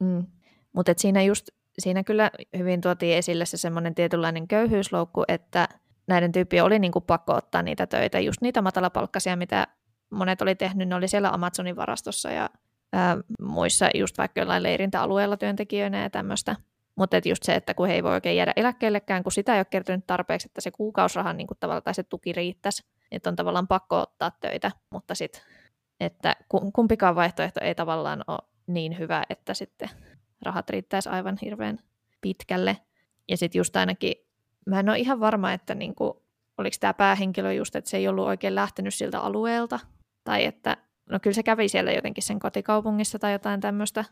Mm. 0.00 0.26
Mutta 0.72 0.92
siinä 0.96 1.22
just, 1.22 1.48
siinä 1.78 2.04
kyllä 2.04 2.30
hyvin 2.58 2.80
tuotiin 2.80 3.16
esille 3.16 3.46
se 3.46 3.56
semmoinen 3.56 3.94
tietynlainen 3.94 4.48
köyhyysloukku, 4.48 5.24
että 5.28 5.68
näiden 6.06 6.32
tyyppien 6.32 6.64
oli 6.64 6.78
niin 6.78 6.92
kuin 6.92 7.04
pakko 7.04 7.34
ottaa 7.34 7.62
niitä 7.62 7.86
töitä, 7.86 8.20
just 8.20 8.40
niitä 8.40 8.62
matalapalkkaisia, 8.62 9.36
mitä 9.36 9.66
monet 10.10 10.42
oli 10.42 10.54
tehnyt, 10.54 10.88
ne 10.88 10.94
oli 10.94 11.08
siellä 11.08 11.30
Amazonin 11.30 11.76
varastossa 11.76 12.30
ja 12.30 12.50
ää, 12.92 13.16
muissa 13.40 13.88
just 13.94 14.18
vaikka 14.18 14.40
jollain 14.40 14.62
leirintäalueella 14.62 15.36
työntekijöinä 15.36 16.02
ja 16.02 16.10
tämmöistä. 16.10 16.56
Mutta 16.96 17.16
just 17.24 17.42
se, 17.42 17.54
että 17.54 17.74
kun 17.74 17.88
he 17.88 17.94
ei 17.94 18.02
voi 18.02 18.12
oikein 18.12 18.36
jäädä 18.36 18.52
eläkkeellekään, 18.56 19.22
kun 19.22 19.32
sitä 19.32 19.54
ei 19.54 19.58
ole 19.58 19.66
kertynyt 19.70 20.06
tarpeeksi, 20.06 20.48
että 20.48 20.60
se 20.60 20.70
kuukausraha 20.70 21.32
niin 21.32 21.46
kuin 21.46 21.58
tavallaan, 21.60 21.82
tai 21.82 21.94
se 21.94 22.02
tuki 22.02 22.32
riittäisi, 22.32 22.82
että 23.10 23.30
on 23.30 23.36
tavallaan 23.36 23.68
pakko 23.68 24.00
ottaa 24.00 24.30
töitä, 24.30 24.70
mutta 24.90 25.14
sitten, 25.14 25.42
että 26.00 26.36
kumpikaan 26.72 27.14
vaihtoehto 27.14 27.60
ei 27.60 27.74
tavallaan 27.74 28.24
ole 28.26 28.38
niin 28.66 28.98
hyvä, 28.98 29.22
että 29.30 29.54
sitten 29.54 29.90
rahat 30.42 30.70
riittäisi 30.70 31.08
aivan 31.08 31.38
hirveän 31.42 31.78
pitkälle. 32.20 32.76
Ja 33.28 33.36
sitten 33.36 33.58
just 33.58 33.76
ainakin, 33.76 34.14
mä 34.66 34.80
en 34.80 34.88
ole 34.88 34.98
ihan 34.98 35.20
varma, 35.20 35.52
että 35.52 35.74
niin 35.74 35.94
kuin, 35.94 36.12
oliko 36.58 36.76
tämä 36.80 36.94
päähenkilö 36.94 37.52
just, 37.52 37.76
että 37.76 37.90
se 37.90 37.96
ei 37.96 38.08
ollut 38.08 38.26
oikein 38.26 38.54
lähtenyt 38.54 38.94
siltä 38.94 39.20
alueelta, 39.20 39.80
tai 40.24 40.44
että 40.44 40.76
no 41.10 41.20
kyllä 41.20 41.34
se 41.34 41.42
kävi 41.42 41.68
siellä 41.68 41.92
jotenkin 41.92 42.22
sen 42.22 42.38
kotikaupungissa 42.38 43.18
tai 43.18 43.32
jotain 43.32 43.60
tämmöistä, 43.60 44.04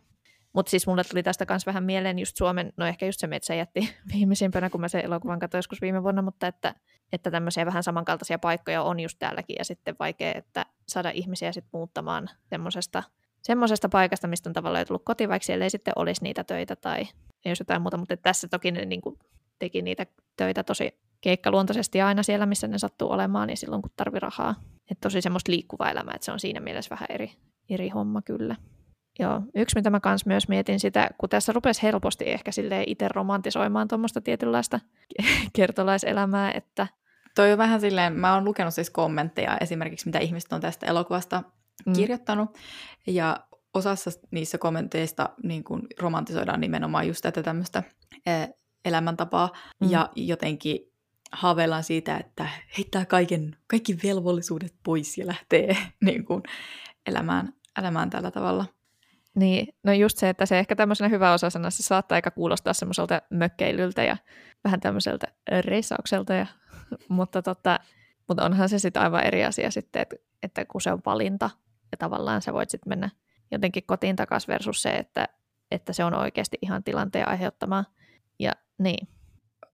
mutta 0.55 0.71
siis 0.71 0.87
mulle 0.87 1.05
tuli 1.05 1.23
tästä 1.23 1.47
myös 1.49 1.67
vähän 1.67 1.85
mieleen 1.85 2.19
just 2.19 2.37
Suomen, 2.37 2.73
no 2.77 2.87
ehkä 2.87 3.07
just 3.07 3.21
se 3.21 3.27
metsäjätti 3.27 3.81
viimeisimpänä, 4.15 4.71
kun 4.71 4.81
mä 4.81 4.89
se 4.89 5.01
elokuvan 5.01 5.39
katsoin 5.39 5.59
joskus 5.59 5.81
viime 5.81 6.03
vuonna, 6.03 6.23
mutta 6.23 6.47
että, 6.47 6.75
että 7.13 7.31
tämmöisiä 7.31 7.67
vähän 7.67 7.83
samankaltaisia 7.83 8.39
paikkoja 8.39 8.83
on 8.83 9.01
just 9.01 9.19
täälläkin 9.19 9.57
ja 9.59 9.65
sitten 9.65 9.97
vaikea, 9.99 10.33
että 10.35 10.67
saada 10.89 11.11
ihmisiä 11.11 11.53
sitten 11.53 11.71
muuttamaan 11.73 12.31
semmoisesta 12.47 13.03
semmoisesta 13.43 13.89
paikasta, 13.89 14.29
mistä 14.29 14.51
on 14.51 14.53
tavallaan 14.53 14.87
tullut 14.87 15.05
koti, 15.05 15.29
vaikka 15.29 15.47
siellä 15.47 15.65
ei 15.65 15.71
sitten 15.71 15.93
olisi 15.97 16.23
niitä 16.23 16.45
töitä 16.45 16.77
tai 16.77 17.01
ei 17.01 17.51
olisi 17.51 17.61
jotain 17.61 17.83
muuta, 17.83 17.97
mutta 17.97 18.17
tässä 18.17 18.49
toki 18.49 18.71
ne 18.71 18.85
niin 18.85 19.01
kuin, 19.01 19.19
teki 19.59 19.83
niitä 19.83 20.07
töitä 20.37 20.65
tosi 20.65 20.99
keikkaluontoisesti 21.21 22.01
aina 22.01 22.23
siellä, 22.23 22.47
missä 22.47 22.69
ne 22.69 22.79
sattuu 22.79 23.11
olemaan, 23.13 23.47
niin 23.47 23.57
silloin 23.57 23.83
kun 23.83 23.91
tarvii 23.97 24.21
rahaa. 24.21 24.55
Että 24.91 25.01
tosi 25.01 25.21
semmoista 25.21 25.53
liikkuvaa 25.53 25.91
elämää, 25.91 26.15
että 26.15 26.25
se 26.25 26.33
on 26.33 26.41
siinä 26.41 26.61
mielessä 26.61 26.91
vähän 26.91 27.07
eri, 27.09 27.33
eri 27.69 27.89
homma 27.89 28.23
kyllä. 28.23 28.57
Joo, 29.19 29.43
yksi 29.55 29.77
mitä 29.77 29.91
mä 29.91 30.01
kans 30.01 30.27
myös 30.27 30.49
mietin 30.49 30.81
sitä, 30.81 31.11
kun 31.19 31.29
tässä 31.29 31.53
rupesi 31.53 31.83
helposti 31.83 32.25
ehkä 32.27 32.53
sille 32.53 32.85
itse 32.87 33.09
romantisoimaan 33.09 33.89
tuommoista 33.89 34.21
tietynlaista 34.21 34.81
kertolaiselämää, 35.57 36.53
että... 36.53 36.87
Toi 37.35 37.53
on 37.53 37.59
vähän 37.59 37.81
silleen, 37.81 38.13
mä 38.13 38.35
oon 38.35 38.45
lukenut 38.45 38.75
siis 38.75 38.91
kommentteja 38.91 39.59
esimerkiksi, 39.61 40.07
mitä 40.07 40.19
ihmiset 40.19 40.53
on 40.53 40.61
tästä 40.61 40.87
elokuvasta 40.87 41.43
mm. 41.87 41.93
kirjoittanut, 41.93 42.59
ja 43.07 43.41
osassa 43.75 44.11
niissä 44.31 44.59
kommenteista 44.59 45.29
niin 45.43 45.65
kun 45.65 45.87
romantisoidaan 46.01 46.61
nimenomaan 46.61 47.07
just 47.09 47.23
tätä 47.23 47.43
tämmöistä 47.43 47.83
elämäntapaa, 48.85 49.51
mm. 49.81 49.91
ja 49.91 50.11
jotenkin 50.17 50.79
haaveillaan 51.33 51.85
siitä, 51.85 52.17
että 52.17 52.49
heittää 52.79 53.07
kaiken, 53.07 53.57
kaikki 53.67 53.99
velvollisuudet 54.05 54.75
pois 54.85 55.19
ja 55.19 55.27
lähtee 55.27 55.77
niin 56.05 56.25
kun, 56.25 56.43
elämään, 57.07 57.53
elämään 57.79 58.11
tällä 58.11 58.31
tavalla. 58.31 58.67
Niin, 59.35 59.75
no 59.83 59.93
just 59.93 60.19
se, 60.19 60.29
että 60.29 60.47
se 60.47 60.59
ehkä 60.59 60.77
tämmöisenä 60.77 61.09
hyvä 61.09 61.33
osasana 61.33 61.71
se 61.71 61.83
saattaa 61.83 62.17
aika 62.17 62.31
kuulostaa 62.31 62.73
semmoiselta 62.73 63.23
mökkeilyltä 63.31 64.03
ja 64.03 64.17
vähän 64.65 64.81
tämmöiseltä 64.81 65.27
reisaukselta, 65.61 66.35
ja, 66.35 66.47
mutta, 67.09 67.43
tota, 67.43 67.81
mutta 68.29 68.45
onhan 68.45 68.69
se 68.69 68.79
sitten 68.79 69.03
aivan 69.03 69.25
eri 69.25 69.45
asia 69.45 69.71
sitten, 69.71 70.03
että, 70.03 70.17
että 70.43 70.65
kun 70.65 70.81
se 70.81 70.93
on 70.93 71.01
valinta 71.07 71.51
ja 71.93 71.99
tavallaan 71.99 72.43
sä 72.43 72.53
voit 72.53 72.71
sitten 72.71 72.91
mennä 72.91 73.11
jotenkin 73.51 73.83
kotiin 73.87 74.17
takaisin 74.17 74.49
versus 74.49 74.83
se, 74.83 74.91
että, 74.91 75.29
että 75.71 75.93
se 75.93 76.05
on 76.05 76.15
oikeasti 76.15 76.59
ihan 76.63 76.85
tilanteen 76.85 77.29
aiheuttamaa. 77.29 77.85
Ja 78.39 78.53
niin, 78.79 79.09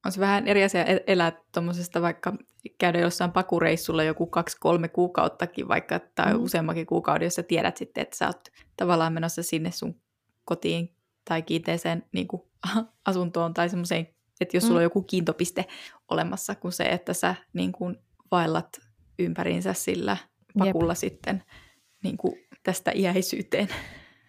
on 0.07 0.12
se 0.12 0.21
vähän 0.21 0.49
eri 0.49 0.64
asia 0.64 0.85
e- 0.85 1.04
elää 1.07 1.33
tuommoisesta 1.52 2.02
vaikka 2.02 2.33
käydä 2.78 3.00
jossain 3.00 3.33
pakureissulla 3.33 4.04
joku 4.04 4.26
kaksi-kolme 4.26 4.88
kuukauttakin 4.88 5.69
vaikka, 5.69 6.00
tai 6.14 6.35
mm. 6.35 6.42
useammakin 6.42 6.87
kuukauden, 6.87 7.26
jos 7.26 7.35
sä 7.35 7.42
tiedät 7.42 7.76
sitten, 7.76 8.02
että 8.02 8.16
sä 8.16 8.26
oot 8.26 8.49
tavallaan 8.76 9.12
menossa 9.12 9.42
sinne 9.42 9.71
sun 9.71 10.00
kotiin 10.45 10.95
tai 11.28 11.42
kiinteeseen 11.42 12.04
niin 12.12 12.28
kuin, 12.28 12.42
asuntoon 13.07 13.54
tai 13.54 13.69
semmoiseen, 13.69 14.09
että 14.40 14.57
jos 14.57 14.64
sulla 14.64 14.75
mm. 14.75 14.78
on 14.78 14.83
joku 14.83 15.02
kiintopiste 15.02 15.64
olemassa, 16.09 16.54
kuin 16.54 16.73
se, 16.73 16.85
että 16.85 17.14
sä 17.14 17.35
niin 17.52 17.73
kuin, 17.73 17.97
vaellat 18.30 18.80
ympäriinsä 19.19 19.73
sillä 19.73 20.16
pakulla 20.59 20.92
Jep. 20.92 20.99
sitten 20.99 21.42
niin 22.02 22.16
kuin, 22.16 22.35
tästä 22.62 22.92
iäisyyteen. 22.95 23.69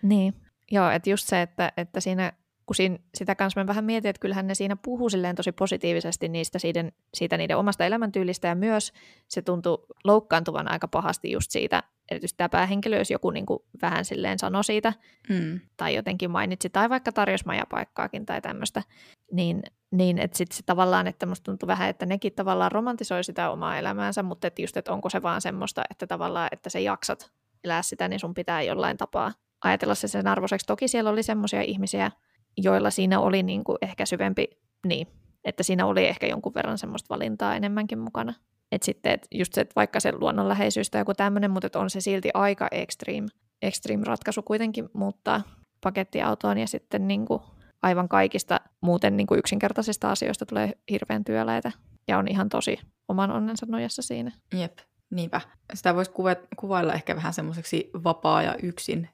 Niin, 0.02 0.34
joo, 0.72 0.90
että 0.90 1.10
just 1.10 1.28
se, 1.28 1.42
että, 1.42 1.74
että 1.78 2.00
siinä 2.00 2.34
kun 2.72 2.76
siinä, 2.76 2.98
sitä 3.16 3.36
kanssa 3.36 3.60
mä 3.60 3.68
vähän 3.68 3.86
mietin, 3.86 4.10
että 4.10 4.20
kyllähän 4.20 4.48
ne 4.48 4.56
siinä 4.56 4.76
puhuu 4.76 5.10
silleen 5.10 5.36
tosi 5.36 5.52
positiivisesti 5.52 6.30
niistä 6.30 6.60
siitä, 6.60 6.92
siitä 7.14 7.38
niiden 7.38 7.58
omasta 7.58 7.86
elämäntyylistä 7.86 8.48
ja 8.48 8.56
myös 8.56 8.94
se 9.28 9.42
tuntui 9.42 9.86
loukkaantuvan 10.04 10.72
aika 10.72 10.88
pahasti 10.88 11.32
just 11.32 11.52
siitä, 11.52 11.84
erityisesti 12.12 12.38
tämä 12.38 12.50
päähenkilö, 12.50 12.98
jos 12.98 13.12
joku 13.12 13.30
niin 13.30 13.46
kuin 13.46 13.60
vähän 13.82 14.06
silleen 14.06 14.40
sanoi 14.40 14.64
siitä 14.64 14.94
mm. 15.30 15.60
tai 15.78 15.96
jotenkin 15.96 16.32
mainitsi 16.32 16.70
tai 16.70 16.90
vaikka 16.90 17.12
tarjosi 17.12 17.46
majapaikkaakin 17.46 18.26
tai 18.26 18.42
tämmöistä, 18.42 18.84
niin, 19.32 19.64
niin 19.92 20.18
että 20.18 20.38
sitten 20.38 20.58
se 20.58 20.64
tavallaan, 20.66 21.08
että 21.08 21.26
musta 21.26 21.44
tuntui 21.44 21.68
vähän, 21.68 21.90
että 21.90 22.06
nekin 22.06 22.34
tavallaan 22.34 22.72
romantisoi 22.72 23.24
sitä 23.24 23.52
omaa 23.52 23.78
elämäänsä, 23.78 24.24
mutta 24.24 24.48
että 24.48 24.62
just, 24.62 24.78
että 24.78 24.94
onko 24.94 25.10
se 25.10 25.22
vaan 25.22 25.42
semmoista, 25.42 25.84
että 25.90 26.08
tavallaan, 26.08 26.50
että 26.52 26.70
sä 26.70 26.80
jaksat 26.80 27.32
elää 27.64 27.82
sitä, 27.82 28.08
niin 28.08 28.20
sun 28.20 28.34
pitää 28.34 28.62
jollain 28.62 28.98
tapaa 28.98 29.32
ajatella 29.64 29.96
se 29.96 30.08
sen 30.08 30.28
arvoiseksi. 30.28 30.68
Toki 30.68 30.88
siellä 30.88 31.10
oli 31.10 31.24
semmoisia 31.24 31.62
ihmisiä, 31.62 32.12
joilla 32.58 32.90
siinä 32.90 33.20
oli 33.20 33.44
niin 33.44 33.64
kuin 33.64 33.78
ehkä 33.82 34.06
syvempi, 34.06 34.48
niin, 34.88 35.08
että 35.44 35.64
siinä 35.64 35.86
oli 35.86 36.08
ehkä 36.08 36.28
jonkun 36.28 36.54
verran 36.54 36.78
semmoista 36.78 37.14
valintaa 37.14 37.56
enemmänkin 37.56 38.00
mukana. 38.00 38.34
Että 38.72 38.86
sitten 38.86 39.12
et 39.12 39.28
just 39.32 39.54
se, 39.54 39.62
että 39.62 39.76
vaikka 39.76 40.00
se 40.00 40.12
luonnonläheisyys 40.12 40.90
tai 40.90 41.02
joku 41.02 41.14
tämmöinen, 41.14 41.52
mutta 41.52 41.80
on 41.80 41.90
se 41.90 42.02
silti 42.02 42.30
aika 42.34 42.68
extreme, 42.72 43.28
extreme 43.62 44.04
ratkaisu 44.06 44.42
kuitenkin 44.42 44.90
muuttaa 44.94 45.42
pakettiautoon 45.84 46.58
ja 46.58 46.68
sitten 46.68 47.08
niin 47.08 47.26
kuin 47.26 47.42
aivan 47.82 48.10
kaikista 48.10 48.62
muuten 48.82 49.18
niin 49.18 49.28
kuin 49.28 49.40
yksinkertaisista 49.40 50.12
asioista 50.12 50.46
tulee 50.46 50.72
hirveän 50.92 51.24
työläitä 51.24 51.72
ja 52.08 52.18
on 52.18 52.28
ihan 52.28 52.50
tosi 52.50 52.80
oman 53.08 53.32
onnensa 53.32 53.66
nojassa 53.70 54.02
siinä. 54.02 54.32
Jep, 54.54 54.78
niinpä. 55.10 55.42
Sitä 55.74 55.96
voisi 55.96 56.12
kuvailla 56.58 56.94
ehkä 56.94 57.16
vähän 57.16 57.34
semmoiseksi 57.34 57.90
vapaa 58.04 58.44
ja 58.44 58.56
yksin 58.64 59.10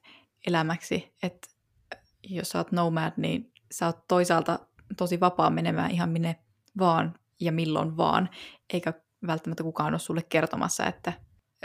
elämäksi, 0.47 1.13
että 1.23 1.47
jos 2.29 2.49
sä 2.49 2.57
oot 2.57 2.71
nomad, 2.71 3.13
niin 3.17 3.53
sä 3.71 3.85
oot 3.85 4.07
toisaalta 4.07 4.59
tosi 4.97 5.19
vapaa 5.19 5.49
menemään 5.49 5.91
ihan 5.91 6.09
minne 6.09 6.35
vaan 6.79 7.15
ja 7.41 7.51
milloin 7.51 7.97
vaan, 7.97 8.29
eikä 8.73 8.93
välttämättä 9.27 9.63
kukaan 9.63 9.93
ole 9.93 9.99
sulle 9.99 10.21
kertomassa, 10.29 10.85
että 10.85 11.13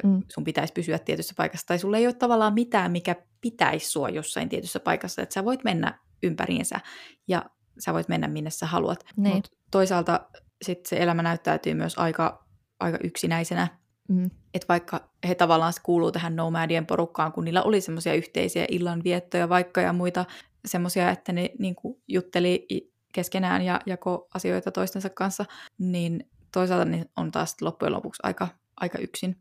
mm. 0.05 0.23
sun 0.35 0.45
pitäisi 0.45 0.73
pysyä 0.73 0.99
tietyssä 0.99 1.35
paikassa, 1.37 1.67
tai 1.67 1.79
sulle 1.79 1.99
ei 1.99 2.07
ole 2.07 2.15
tavallaan 2.15 2.55
mitään, 2.55 2.93
mikä 2.93 3.17
pitäisi 3.41 3.91
sua 3.91 4.09
jossain 4.09 4.49
tietyssä 4.49 4.81
paikassa, 4.81 5.23
että 5.23 5.33
sä 5.33 5.45
voit 5.45 5.65
mennä 5.65 5.99
ympäriinsä 6.23 6.81
ja 7.29 7.45
sä 7.79 7.95
voit 7.95 8.09
mennä 8.09 8.29
minne 8.29 8.51
sä 8.51 8.67
haluat. 8.67 9.05
Niin. 9.17 9.35
Mutta 9.35 9.51
toisaalta 9.71 10.21
sit 10.65 10.87
se 10.87 10.97
elämä 10.97 11.23
näyttäytyy 11.23 11.75
myös 11.75 11.99
aika, 11.99 12.47
aika 12.81 12.99
yksinäisenä, 13.05 13.69
mm. 14.09 14.31
että 14.55 14.69
vaikka 14.69 15.09
he 15.29 15.35
tavallaan 15.35 15.73
kuuluu 15.83 16.13
tähän 16.13 16.37
nomadien 16.37 16.87
porukkaan, 16.87 17.33
kun 17.33 17.45
niillä 17.45 17.63
oli 17.63 17.81
semmoisia 17.81 18.15
yhteisiä 18.15 18.65
illanviettoja 18.71 19.49
vaikka 19.49 19.81
ja 19.81 19.93
muita 19.93 20.25
semmoisia, 20.65 21.11
että 21.11 21.33
ne 21.33 21.51
niin 21.59 21.75
kuin 21.75 22.03
jutteli 22.09 22.67
keskenään 23.13 23.63
ja 23.63 23.81
jako 23.87 24.29
asioita 24.35 24.73
toistensa 24.73 25.11
kanssa, 25.11 25.45
niin 25.79 26.31
toisaalta 26.53 26.85
niin 26.85 27.11
on 27.17 27.31
taas 27.31 27.57
loppujen 27.61 27.93
lopuksi 27.93 28.21
aika, 28.23 28.49
aika 28.77 28.99
yksin. 28.99 29.37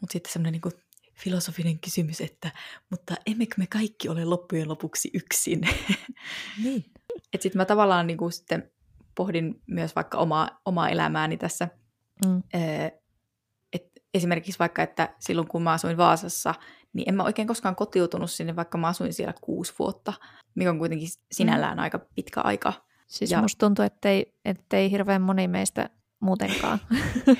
Mutta 0.00 0.12
sitten 0.12 0.32
semmoinen 0.32 0.60
niin 0.64 0.82
filosofinen 1.14 1.78
kysymys, 1.78 2.20
että 2.20 2.50
mutta 2.90 3.14
emmekö 3.26 3.54
me 3.58 3.66
kaikki 3.66 4.08
ole 4.08 4.24
loppujen 4.24 4.68
lopuksi 4.68 5.10
yksin? 5.14 5.60
Niin. 6.64 6.84
Että 7.32 7.42
sitten 7.42 7.60
mä 7.60 7.64
tavallaan 7.64 8.06
niin 8.06 8.16
kuin 8.16 8.32
sitten 8.32 8.70
pohdin 9.14 9.62
myös 9.66 9.96
vaikka 9.96 10.18
omaa, 10.18 10.60
omaa 10.64 10.88
elämääni 10.88 11.36
tässä. 11.36 11.68
Mm. 12.26 12.42
Et 13.72 13.86
esimerkiksi 14.14 14.58
vaikka, 14.58 14.82
että 14.82 15.14
silloin 15.18 15.48
kun 15.48 15.62
mä 15.62 15.72
asuin 15.72 15.96
Vaasassa, 15.96 16.54
niin 16.94 17.08
en 17.08 17.14
mä 17.14 17.24
oikein 17.24 17.48
koskaan 17.48 17.76
kotiutunut 17.76 18.30
sinne, 18.30 18.56
vaikka 18.56 18.78
mä 18.78 18.88
asuin 18.88 19.12
siellä 19.12 19.34
kuusi 19.40 19.74
vuotta, 19.78 20.12
mikä 20.54 20.70
on 20.70 20.78
kuitenkin 20.78 21.08
sinällään 21.32 21.78
mm. 21.78 21.82
aika 21.82 21.98
pitkä 22.14 22.40
aika. 22.40 22.72
Siis 23.06 23.30
ja... 23.30 23.42
musta 23.42 23.66
tuntuu, 23.66 23.84
ettei, 23.84 24.34
ettei 24.44 24.90
hirveän 24.90 25.22
moni 25.22 25.48
meistä 25.48 25.90
muutenkaan. 26.20 26.78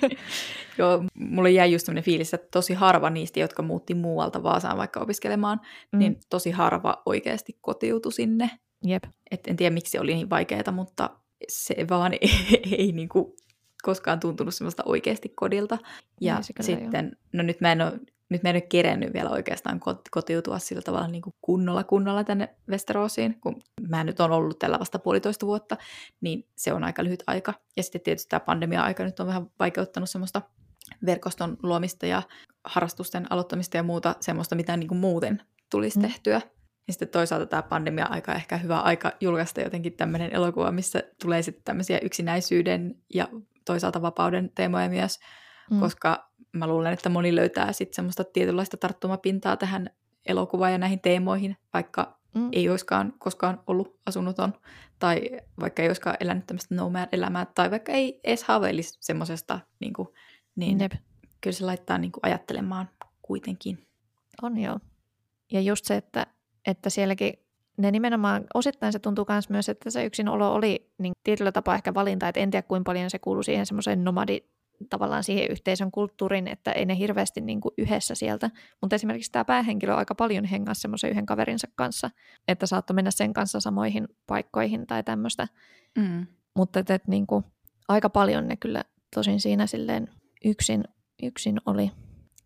Joo, 0.78 1.04
mulle 1.14 1.50
jäi 1.50 1.72
just 1.72 1.86
sellainen 1.86 2.04
fiilis, 2.04 2.34
että 2.34 2.48
tosi 2.50 2.74
harva 2.74 3.10
niistä, 3.10 3.40
jotka 3.40 3.62
muutti 3.62 3.94
muualta 3.94 4.42
Vaasaan 4.42 4.78
vaikka 4.78 5.00
opiskelemaan, 5.00 5.60
mm. 5.92 5.98
niin 5.98 6.20
tosi 6.30 6.50
harva 6.50 7.02
oikeasti 7.06 7.58
kotiutui 7.60 8.12
sinne. 8.12 8.50
Jep. 8.84 9.04
Et 9.30 9.46
en 9.46 9.56
tiedä, 9.56 9.74
miksi 9.74 9.90
se 9.90 10.00
oli 10.00 10.14
niin 10.14 10.30
vaikeaa, 10.30 10.72
mutta 10.72 11.10
se 11.48 11.74
vaan 11.90 12.12
ei, 12.20 12.30
ei 12.78 12.92
niin 12.92 13.08
kuin 13.08 13.32
koskaan 13.82 14.20
tuntunut 14.20 14.54
semmoista 14.54 14.82
oikeasti 14.86 15.28
kodilta. 15.28 15.78
Ja 16.20 16.34
niin, 16.34 16.64
sitten, 16.64 17.04
jo. 17.04 17.28
no 17.32 17.42
nyt 17.42 17.60
mä 17.60 17.72
en 17.72 17.82
ole 17.82 17.92
nyt 18.30 18.42
mä 18.42 18.50
en 18.50 18.56
ole 18.56 18.60
kerennyt 18.60 19.12
vielä 19.12 19.30
oikeastaan 19.30 19.80
kotiutua 20.10 20.58
sillä 20.58 20.82
tavalla 20.82 21.08
niin 21.08 21.22
kuin 21.22 21.34
kunnolla 21.40 21.84
kunnolla 21.84 22.24
tänne 22.24 22.56
Westeroosiin, 22.70 23.40
kun 23.40 23.62
mä 23.88 24.04
nyt 24.04 24.20
on 24.20 24.32
ollut 24.32 24.58
tällä 24.58 24.78
vasta 24.80 24.98
puolitoista 24.98 25.46
vuotta, 25.46 25.76
niin 26.20 26.48
se 26.56 26.72
on 26.72 26.84
aika 26.84 27.04
lyhyt 27.04 27.22
aika. 27.26 27.54
Ja 27.76 27.82
sitten 27.82 28.00
tietysti 28.00 28.28
tämä 28.28 28.40
pandemia-aika 28.40 29.04
nyt 29.04 29.20
on 29.20 29.26
vähän 29.26 29.46
vaikeuttanut 29.58 30.10
semmoista 30.10 30.42
verkoston 31.06 31.56
luomista 31.62 32.06
ja 32.06 32.22
harrastusten 32.64 33.32
aloittamista 33.32 33.76
ja 33.76 33.82
muuta 33.82 34.16
semmoista, 34.20 34.54
mitä 34.54 34.76
niin 34.76 34.88
kuin 34.88 34.98
muuten 34.98 35.42
tulisi 35.70 35.98
mm. 35.98 36.02
tehtyä. 36.02 36.40
Ja 36.86 36.92
sitten 36.92 37.08
toisaalta 37.08 37.46
tämä 37.46 37.62
pandemia-aika 37.62 38.32
on 38.32 38.36
ehkä 38.36 38.56
hyvä 38.56 38.80
aika 38.80 39.12
julkaista 39.20 39.60
jotenkin 39.60 39.96
tämmöinen 39.96 40.34
elokuva, 40.34 40.72
missä 40.72 41.02
tulee 41.22 41.42
sitten 41.42 41.64
tämmöisiä 41.64 41.98
yksinäisyyden 42.02 42.94
ja 43.14 43.28
toisaalta 43.64 44.02
vapauden 44.02 44.50
teemoja 44.54 44.88
myös, 44.88 45.18
mm. 45.70 45.80
koska 45.80 46.23
mä 46.52 46.66
luulen, 46.66 46.92
että 46.92 47.08
moni 47.08 47.36
löytää 47.36 47.72
sitten 47.72 47.94
semmoista 47.94 48.24
tietynlaista 48.24 48.76
tarttumapintaa 48.76 49.56
tähän 49.56 49.90
elokuvaan 50.26 50.72
ja 50.72 50.78
näihin 50.78 51.00
teemoihin, 51.00 51.56
vaikka 51.74 52.18
mm. 52.34 52.48
ei 52.52 52.68
olisikaan 52.68 53.14
koskaan 53.18 53.60
ollut 53.66 54.00
asunnoton, 54.06 54.54
tai 54.98 55.30
vaikka 55.60 55.82
ei 55.82 55.88
olisikaan 55.88 56.16
elänyt 56.20 56.46
tämmöistä 56.46 56.74
nomad-elämää, 56.74 57.46
tai 57.54 57.70
vaikka 57.70 57.92
ei 57.92 58.20
edes 58.24 58.44
haaveilisi 58.44 58.98
semmoisesta, 59.00 59.60
niin, 59.80 59.92
kuin, 59.92 60.08
niin 60.56 60.80
Jep. 60.80 60.92
kyllä 61.40 61.54
se 61.54 61.64
laittaa 61.64 61.98
niin 61.98 62.12
kuin 62.12 62.20
ajattelemaan 62.22 62.88
kuitenkin. 63.22 63.86
On 64.42 64.58
joo. 64.58 64.78
Ja 65.52 65.60
just 65.60 65.84
se, 65.84 65.96
että, 65.96 66.26
että 66.66 66.90
sielläkin 66.90 67.34
ne 67.76 67.90
nimenomaan, 67.90 68.44
osittain 68.54 68.92
se 68.92 68.98
tuntuu 68.98 69.26
myös, 69.48 69.68
että 69.68 69.90
se 69.90 70.04
yksinolo 70.04 70.54
oli 70.54 70.90
niin 70.98 71.12
tietyllä 71.24 71.52
tapaa 71.52 71.74
ehkä 71.74 71.94
valinta, 71.94 72.28
että 72.28 72.40
en 72.40 72.50
tiedä 72.50 72.66
kuinka 72.68 72.88
paljon 72.88 73.10
se 73.10 73.18
kuuluu 73.18 73.42
siihen 73.42 73.66
semmoiseen 73.66 74.04
nomadi 74.04 74.44
tavallaan 74.90 75.24
siihen 75.24 75.50
yhteisön 75.50 75.90
kulttuuriin, 75.90 76.48
että 76.48 76.72
ei 76.72 76.86
ne 76.86 76.98
hirveästi 76.98 77.40
niin 77.40 77.60
kuin 77.60 77.72
yhdessä 77.78 78.14
sieltä. 78.14 78.50
Mutta 78.80 78.96
esimerkiksi 78.96 79.32
tämä 79.32 79.44
päähenkilö 79.44 79.92
on 79.92 79.98
aika 79.98 80.14
paljon 80.14 80.44
hengassa 80.44 80.82
semmoisen 80.82 81.10
yhden 81.10 81.26
kaverinsa 81.26 81.68
kanssa, 81.74 82.10
että 82.48 82.66
saattoi 82.66 82.94
mennä 82.94 83.10
sen 83.10 83.32
kanssa 83.32 83.60
samoihin 83.60 84.08
paikkoihin 84.26 84.86
tai 84.86 85.02
tämmöistä. 85.02 85.48
Mm. 85.98 86.26
Mutta 86.56 86.80
että, 86.80 86.94
että 86.94 87.10
niin 87.10 87.26
kuin, 87.26 87.44
aika 87.88 88.10
paljon 88.10 88.48
ne 88.48 88.56
kyllä 88.56 88.84
tosin 89.14 89.40
siinä 89.40 89.66
silleen 89.66 90.08
yksin, 90.44 90.84
yksin 91.22 91.60
oli. 91.66 91.90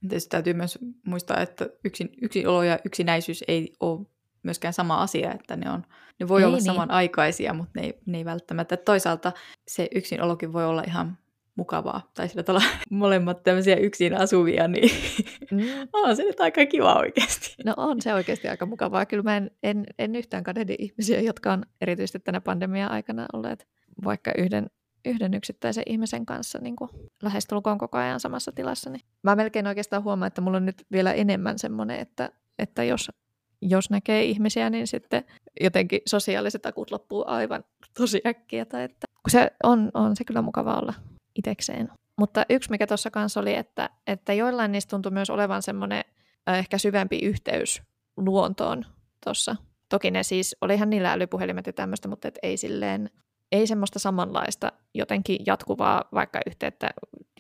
Tietysti 0.01 0.29
täytyy 0.29 0.55
myös 0.55 0.79
muistaa, 1.07 1.41
että 1.41 1.69
yksin, 1.85 2.09
yksinolo 2.23 2.63
ja 2.63 2.79
yksinäisyys 2.85 3.45
ei 3.49 3.73
ole 3.81 4.07
myöskään 4.43 4.75
sama 4.75 5.03
asia, 5.03 5.33
että 5.33 5.57
ne, 5.57 5.71
on, 5.71 5.87
ne 6.21 6.29
voi 6.29 6.41
ei, 6.41 6.47
olla 6.47 6.57
niin. 6.57 6.65
samanaikaisia, 6.65 7.55
mutta 7.55 7.81
ne 7.81 7.87
ei, 7.87 7.99
ne 8.07 8.19
ei 8.19 8.25
välttämättä. 8.25 8.77
Toisaalta 8.77 9.33
se 9.69 9.89
yksinolokin 9.95 10.53
voi 10.53 10.65
olla 10.65 10.83
ihan 10.87 11.19
mukavaa. 11.59 12.11
Tai 12.15 12.29
sillä 12.29 12.43
tavalla 12.43 12.67
molemmat 12.91 13.43
tämmöisiä 13.43 13.77
yksin 13.77 14.15
asuvia, 14.15 14.69
niin 14.69 14.91
mm. 15.51 15.61
on 15.93 16.17
se 16.17 16.23
nyt 16.23 16.41
aika 16.41 16.67
kiva 16.67 16.95
oikeasti. 16.95 17.55
No 17.65 17.75
on 17.77 18.03
se 18.03 18.15
oikeasti 18.15 18.49
aika 18.49 18.67
mukavaa. 18.67 19.07
Kyllä 19.07 19.23
mä 19.23 19.37
en, 19.37 19.51
en, 19.63 19.87
en 19.99 20.17
yhtään 20.17 20.45
kadehdi 20.45 20.75
ihmisiä, 20.79 21.21
jotka 21.21 21.53
on 21.53 21.63
erityisesti 21.81 22.19
tänä 22.19 22.41
pandemian 22.41 22.91
aikana 22.91 23.27
olleet 23.33 23.67
vaikka 24.05 24.33
yhden, 24.39 24.67
yhden 25.05 25.35
yksittäisen 25.35 25.83
ihmisen 25.87 26.27
kanssa 26.27 26.59
niin 26.63 26.77
kuin 26.77 26.91
lähestulkoon 27.23 27.79
koko 27.79 27.99
ajan 27.99 28.21
samassa 28.21 28.53
tilassa. 28.53 28.91
Niin 28.91 29.03
mä 29.23 29.37
melkein 29.37 29.67
oikeastaan 29.67 30.05
huomaan, 30.05 30.27
että 30.27 30.41
mulla 30.41 30.57
on 30.57 30.67
nyt 30.67 30.87
vielä 30.93 31.13
enemmän 31.13 31.59
semmoinen, 31.59 32.01
että, 32.01 32.31
että 32.59 32.85
jos 32.85 33.11
jos 33.63 33.91
näkee 33.91 34.25
ihmisiä, 34.25 34.71
niin 34.71 34.87
sitten 34.87 35.25
jotenkin 35.61 36.01
sosiaaliset 36.07 36.67
akut 36.67 36.91
loppuu 36.91 37.25
aivan 37.27 37.65
tosi 37.95 38.21
äkkiä. 38.27 38.65
Tai 38.65 38.83
että, 38.83 39.07
kun 39.23 39.31
se 39.31 39.51
on, 39.63 39.91
on 39.95 40.17
se 40.17 40.25
kyllä 40.25 40.43
mukava 40.43 40.75
olla 40.75 40.95
itekseen. 41.39 41.89
Mutta 42.19 42.47
yksi, 42.51 42.71
mikä 42.71 42.87
tuossa 42.87 43.11
kanssa 43.11 43.41
oli, 43.41 43.55
että, 43.55 43.91
että 44.07 44.33
joillain 44.33 44.73
niistä 44.73 44.91
tuntui 44.91 45.13
myös 45.13 45.31
olevan 45.31 45.63
semmoinen 45.63 46.05
ehkä 46.47 46.79
syvempi 46.79 47.19
yhteys 47.19 47.83
luontoon 48.17 48.85
tuossa. 49.25 49.57
Toki 49.89 50.11
ne 50.11 50.23
siis, 50.23 50.57
olihan 50.61 50.91
niillä 50.91 51.13
älypuhelimet 51.13 51.67
ja 51.67 51.73
tämmöistä, 51.73 52.09
mutta 52.09 52.29
et 52.29 52.39
ei 52.43 52.57
silleen, 52.57 53.11
ei 53.53 53.67
semmoista 53.67 53.99
samanlaista 53.99 54.73
jotenkin 54.95 55.39
jatkuvaa 55.47 56.05
vaikka 56.15 56.41
yhteyttä 56.47 56.91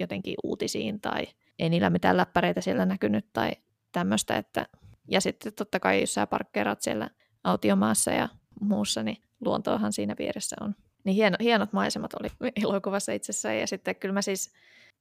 jotenkin 0.00 0.34
uutisiin 0.44 1.00
tai 1.00 1.26
ei 1.58 1.68
niillä 1.68 1.90
mitään 1.90 2.16
läppäreitä 2.16 2.61
siellä 2.61 2.87
näkynyt 2.87 3.26
tai 3.32 3.52
tämmöistä, 3.92 4.37
että 4.37 4.66
ja 5.11 5.20
sitten 5.20 5.52
totta 5.52 5.80
kai 5.80 6.00
jos 6.00 6.14
sä 6.14 6.26
parkkeerat 6.26 6.82
siellä 6.82 7.11
autiomaassa 7.44 8.11
ja 8.11 8.28
muussa, 8.61 9.02
niin 9.02 9.16
luontoahan 9.40 9.92
siinä 9.92 10.14
vieressä 10.18 10.56
on. 10.61 10.74
Niin 11.04 11.14
hieno, 11.14 11.37
hienot 11.40 11.72
maisemat 11.72 12.14
oli 12.14 12.28
elokuvassa 12.64 13.12
itsessään 13.12 13.58
ja 13.58 13.66
sitten 13.66 13.96
kyllä 13.96 14.12
mä 14.12 14.22
siis, 14.22 14.52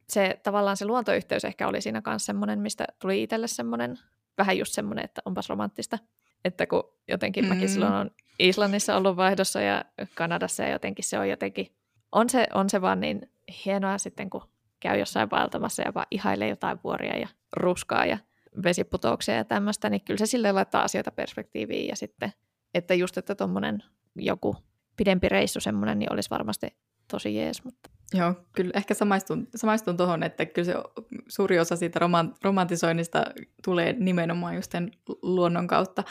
se 0.09 0.39
tavallaan 0.43 0.77
se 0.77 0.85
luontoyhteys 0.85 1.45
ehkä 1.45 1.67
oli 1.67 1.81
siinä 1.81 2.01
kanssa 2.01 2.25
semmoinen, 2.25 2.59
mistä 2.59 2.85
tuli 2.99 3.23
itselle 3.23 3.47
semmoinen, 3.47 3.99
vähän 4.37 4.57
just 4.57 4.73
semmoinen, 4.73 5.05
että 5.05 5.21
onpas 5.25 5.49
romanttista. 5.49 5.99
Että 6.45 6.67
kun 6.67 6.93
jotenkin 7.07 7.45
mm. 7.45 7.49
mäkin 7.49 7.69
silloin 7.69 7.93
on 7.93 8.11
Islannissa 8.39 8.95
ollut 8.95 9.17
vaihdossa 9.17 9.61
ja 9.61 9.85
Kanadassa 10.15 10.63
ja 10.63 10.69
jotenkin 10.69 11.05
se 11.05 11.19
on 11.19 11.29
jotenkin, 11.29 11.75
on 12.11 12.29
se, 12.29 12.47
on 12.53 12.69
se 12.69 12.81
vaan 12.81 12.99
niin 12.99 13.31
hienoa 13.65 13.97
sitten, 13.97 14.29
kun 14.29 14.43
käy 14.79 14.99
jossain 14.99 15.29
vaeltamassa 15.29 15.81
ja 15.81 15.93
vaan 15.93 16.07
ihailee 16.11 16.49
jotain 16.49 16.79
vuoria 16.83 17.17
ja 17.17 17.27
ruskaa 17.55 18.05
ja 18.05 18.17
vesiputouksia 18.63 19.35
ja 19.35 19.45
tämmöistä, 19.45 19.89
niin 19.89 20.01
kyllä 20.01 20.17
se 20.17 20.25
silleen 20.25 20.55
laittaa 20.55 20.83
asioita 20.83 21.11
perspektiiviin 21.11 21.87
ja 21.87 21.95
sitten, 21.95 22.33
että 22.73 22.93
just, 22.93 23.17
että 23.17 23.35
tuommoinen 23.35 23.83
joku 24.15 24.55
pidempi 24.97 25.29
reissu 25.29 25.59
semmoinen, 25.59 25.99
niin 25.99 26.13
olisi 26.13 26.29
varmasti 26.29 26.67
tosi 27.11 27.35
jees. 27.35 27.63
Mutta... 27.63 27.89
Joo, 28.13 28.33
kyllä 28.55 28.71
ehkä 28.73 28.93
samaistun, 28.93 29.47
samaistun 29.55 29.97
tuohon, 29.97 30.23
että 30.23 30.45
kyllä 30.45 30.65
se 30.65 30.73
suuri 31.27 31.59
osa 31.59 31.75
siitä 31.75 31.99
romantisoinnista 32.43 33.25
tulee 33.63 33.93
nimenomaan 33.99 34.55
just 34.55 34.71
sen 34.71 34.91
luonnon 35.21 35.67
kautta. 35.67 36.03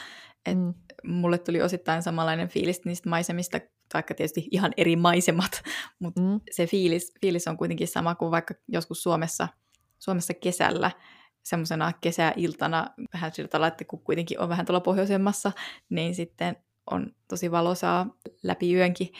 Et 0.45 0.57
mm. 0.57 0.73
Mulle 1.03 1.37
tuli 1.37 1.61
osittain 1.61 2.03
samanlainen 2.03 2.47
fiilis 2.47 2.85
niistä 2.85 3.09
maisemista, 3.09 3.59
vaikka 3.93 4.13
tietysti 4.13 4.47
ihan 4.51 4.71
eri 4.77 4.95
maisemat, 4.95 5.61
mutta 5.99 6.21
mm. 6.21 6.39
se 6.51 6.67
fiilis, 6.67 7.13
fiilis 7.21 7.47
on 7.47 7.57
kuitenkin 7.57 7.87
sama 7.87 8.15
kuin 8.15 8.31
vaikka 8.31 8.53
joskus 8.67 9.03
Suomessa, 9.03 9.47
Suomessa 9.99 10.33
kesällä, 10.33 10.91
semmoisena 11.43 11.93
kesäiltana, 12.01 12.87
vähän 13.13 13.31
sillä 13.31 13.47
tavalla, 13.47 13.67
että 13.67 13.85
kun 13.85 14.03
kuitenkin 14.03 14.39
on 14.39 14.49
vähän 14.49 14.65
tuolla 14.65 14.81
pohjoisemmassa, 14.81 15.51
niin 15.89 16.15
sitten 16.15 16.55
on 16.91 17.11
tosi 17.27 17.51
valosaa 17.51 18.15
läpi 18.43 18.75
yönkin. 18.75 19.13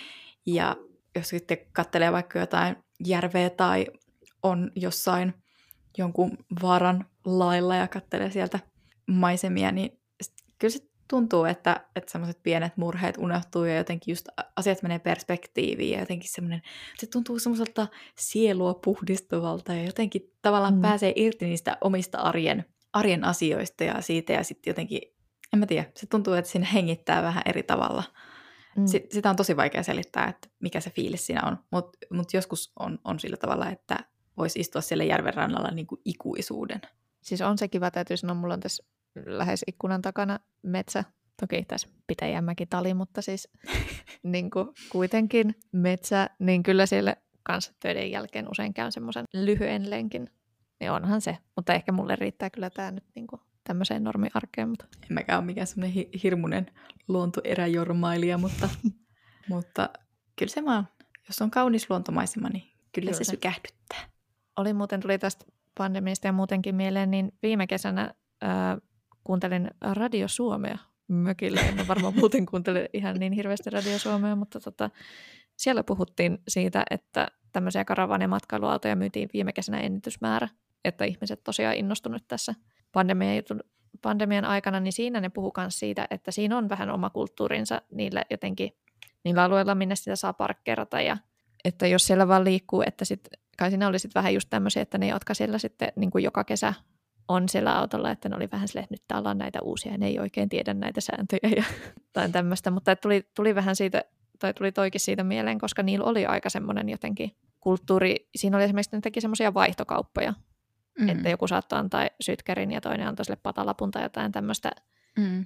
Ja 0.46 0.76
jos 1.16 1.30
sitten 1.30 1.58
katselee 1.74 2.12
vaikka 2.12 2.40
jotain 2.40 2.76
järveä 3.06 3.50
tai 3.50 3.86
on 4.44 4.72
jossain 4.76 5.34
jonkun 5.98 6.38
vaaran 6.62 7.06
lailla 7.26 7.76
ja 7.76 7.88
katselee 7.88 8.32
sieltä 8.32 8.60
maisemia, 9.08 9.72
niin 9.72 10.00
kyllä 10.60 10.72
se 10.72 10.88
tuntuu, 11.08 11.46
että, 11.46 11.86
että 11.96 12.12
semmoiset 12.12 12.44
pienet 12.44 12.78
murheet 12.78 13.18
unohtuu 13.18 13.64
ja 13.64 13.78
jotenkin 13.78 14.12
just 14.12 14.28
asiat 14.56 14.82
menee 14.82 15.00
perspektiiviin 15.00 15.92
ja 15.92 16.00
jotenkin 16.00 16.32
semmoinen, 16.32 16.62
se 16.98 17.08
tuntuu 17.08 17.40
semmoiselta 17.40 17.88
sielua 18.16 18.74
puhdistuvalta 18.74 19.74
ja 19.74 19.84
jotenkin 19.84 20.34
tavallaan 20.42 20.76
mm. 20.76 20.82
pääsee 20.82 21.14
irti 21.16 21.46
niistä 21.46 21.78
omista 21.82 22.18
arjen, 22.18 22.66
arjen 22.94 23.24
asioista 23.24 23.84
ja 23.84 24.02
siitä 24.02 24.34
ja 24.34 24.44
sitten 24.44 24.72
jotenkin, 24.72 25.02
en 25.54 25.60
mä 25.60 25.66
tiedä, 25.66 25.92
se 25.96 26.08
tuntuu, 26.08 26.34
että 26.34 26.52
siinä 26.52 26.68
hengittää 26.68 27.24
vähän 27.24 27.44
eri 27.46 27.64
tavalla. 27.64 28.04
Mm. 28.78 28.86
sitä 28.88 29.30
on 29.30 29.36
tosi 29.36 29.58
vaikea 29.58 29.84
selittää, 29.84 30.28
että 30.28 30.48
mikä 30.60 30.80
se 30.80 30.90
fiilis 30.90 31.26
siinä 31.26 31.42
on, 31.46 31.58
mutta 31.72 31.98
mut 32.12 32.34
joskus 32.34 32.72
on, 32.80 33.00
on 33.04 33.20
sillä 33.20 33.38
tavalla, 33.38 33.70
että 33.70 33.98
voisi 34.38 34.60
istua 34.60 34.82
siellä 34.82 35.04
järven 35.04 35.34
rannalla 35.34 35.72
niin 35.72 35.88
kuin 35.88 36.02
ikuisuuden. 36.06 36.82
Siis 37.22 37.42
on 37.42 37.58
se 37.58 37.68
kiva, 37.68 37.92
täytyy 37.92 38.18
sanoa, 38.18 38.36
mulla 38.36 38.54
on 38.54 38.60
tässä 38.60 38.84
lähes 39.26 39.64
ikkunan 39.68 40.02
takana 40.02 40.40
metsä. 40.64 41.04
Toki 41.40 41.64
tässä 41.64 41.88
Pitäjänmäki 42.08 42.66
tali, 42.66 42.94
mutta 42.94 43.22
siis 43.22 43.50
niin 44.24 44.52
kuin 44.52 44.68
kuitenkin 44.90 45.56
metsä, 45.72 46.30
niin 46.40 46.64
kyllä 46.64 46.86
siellä 46.86 47.16
kanssa 47.44 47.74
töiden 47.80 48.12
jälkeen 48.12 48.52
usein 48.52 48.74
käyn 48.74 48.92
semmoisen 48.92 49.26
lyhyen 49.34 49.90
lenkin. 49.90 50.30
Niin 50.80 50.92
onhan 50.92 51.22
se, 51.22 51.38
mutta 51.56 51.74
ehkä 51.74 51.92
mulle 51.92 52.16
riittää 52.16 52.50
kyllä 52.50 52.70
tämä 52.70 52.92
nyt 52.92 53.06
niinku 53.16 53.40
tämmöiseen 53.68 54.04
normiarkeen. 54.04 54.70
Mutta... 54.70 54.86
En 55.04 55.14
mäkään 55.14 55.40
ole 55.40 55.46
mikään 55.46 55.68
semmoinen 55.68 55.94
hi- 55.94 56.10
hirmuinen 56.24 56.72
luontoeräjormailija, 57.08 58.38
mutta, 58.38 58.70
mutta 59.50 59.90
kyllä 60.36 60.52
se 60.52 60.66
vaan, 60.66 60.88
jos 61.28 61.42
on 61.42 61.52
kaunis 61.52 61.90
luontomaisema, 61.90 62.50
niin 62.50 62.64
kyllä, 62.64 62.82
kyllä 62.92 63.12
se, 63.14 63.24
se 63.24 63.32
sykähdyttää. 63.32 64.10
Oli 64.58 64.74
muuten, 64.74 65.02
tuli 65.02 65.20
tästä 65.20 65.46
pandemiasta 65.78 66.28
ja 66.28 66.34
muutenkin 66.34 66.76
mieleen, 66.76 67.12
niin 67.12 67.32
viime 67.44 67.68
kesänä 67.68 68.14
ää, 68.42 68.78
kuuntelin 69.24 69.72
Radio 69.82 70.28
Suomea 70.28 70.78
mökillä. 71.08 71.62
En 71.62 71.88
varmaan 71.88 72.16
muuten 72.20 72.46
kuuntele 72.46 72.90
ihan 72.94 73.16
niin 73.16 73.34
hirveästi 73.34 73.70
Radio 73.70 74.00
Suomea, 74.00 74.36
mutta 74.36 74.60
tota, 74.60 74.90
siellä 75.58 75.84
puhuttiin 75.84 76.38
siitä, 76.48 76.84
että 76.90 77.28
tämmöisiä 77.52 77.86
matkailuautoja 78.28 78.96
myytiin 78.96 79.30
viime 79.34 79.54
kesänä 79.54 79.80
ennätysmäärä, 79.80 80.48
että 80.86 81.06
ihmiset 81.06 81.44
tosiaan 81.44 81.76
innostunut 81.76 82.28
tässä 82.28 82.56
pandemian, 82.92 83.44
pandemian 84.02 84.46
aikana, 84.46 84.80
niin 84.80 84.94
siinä 84.94 85.22
ne 85.22 85.30
puhuu 85.30 85.54
myös 85.58 85.80
siitä, 85.80 86.08
että 86.12 86.32
siinä 86.32 86.58
on 86.58 86.70
vähän 86.70 86.90
oma 86.90 87.10
kulttuurinsa 87.10 87.82
niillä 87.92 88.24
jotenkin, 88.30 88.78
niillä 89.24 89.44
alueilla, 89.44 89.76
minne 89.76 89.96
sitä 89.96 90.16
saa 90.16 90.34
parkkeerata 90.34 91.02
ja 91.02 91.18
että 91.66 91.88
jos 91.88 92.08
siellä 92.08 92.28
vaan 92.28 92.44
liikkuu, 92.44 92.84
että 92.88 93.06
sit, 93.06 93.28
kai 93.58 93.70
siinä 93.70 93.88
oli 93.88 94.00
sitten 94.00 94.20
vähän 94.20 94.34
just 94.34 94.50
tämmöisiä, 94.50 94.82
että 94.82 94.98
ne, 94.98 95.08
jotka 95.08 95.34
siellä 95.34 95.58
sitten 95.58 95.92
niin 95.96 96.12
kuin 96.12 96.24
joka 96.24 96.44
kesä 96.44 96.74
on 97.28 97.50
siellä 97.50 97.78
autolla, 97.78 98.12
että 98.12 98.30
ne 98.30 98.36
oli 98.36 98.52
vähän 98.52 98.68
silleen, 98.68 98.84
että 98.84 99.16
nyt 99.16 99.28
on 99.28 99.38
näitä 99.38 99.60
uusia, 99.62 99.92
ja 99.92 99.98
ne 99.98 100.08
ei 100.08 100.20
oikein 100.20 100.50
tiedä 100.50 100.74
näitä 100.74 101.02
sääntöjä 101.02 101.56
ja 101.56 101.64
tai 102.14 102.30
tämmöistä, 102.30 102.72
mutta 102.72 102.96
tuli, 102.96 103.30
tuli 103.36 103.56
vähän 103.56 103.76
siitä, 103.76 104.04
tai 104.40 104.54
tuli 104.54 104.72
toikin 104.72 105.02
siitä 105.02 105.24
mieleen, 105.24 105.60
koska 105.60 105.84
niillä 105.84 106.06
oli 106.06 106.26
aika 106.26 106.50
semmoinen 106.50 106.90
jotenkin 106.90 107.32
kulttuuri, 107.60 108.30
siinä 108.36 108.58
oli 108.58 108.64
esimerkiksi, 108.64 108.96
ne 108.96 109.02
teki 109.02 109.22
semmoisia 109.22 109.54
vaihtokauppoja, 109.54 110.34
mm. 111.00 111.10
että 111.10 111.30
joku 111.30 111.48
saattoi 111.48 111.80
antaa 111.80 112.08
sytkerin 112.22 112.72
ja 112.72 112.82
toinen 112.82 113.08
antoi 113.08 113.26
sille 113.26 113.40
patalapun 113.44 113.92
tai 113.92 114.04
jotain 114.04 114.32
tämmöistä. 114.32 114.72
Mm. 115.18 115.46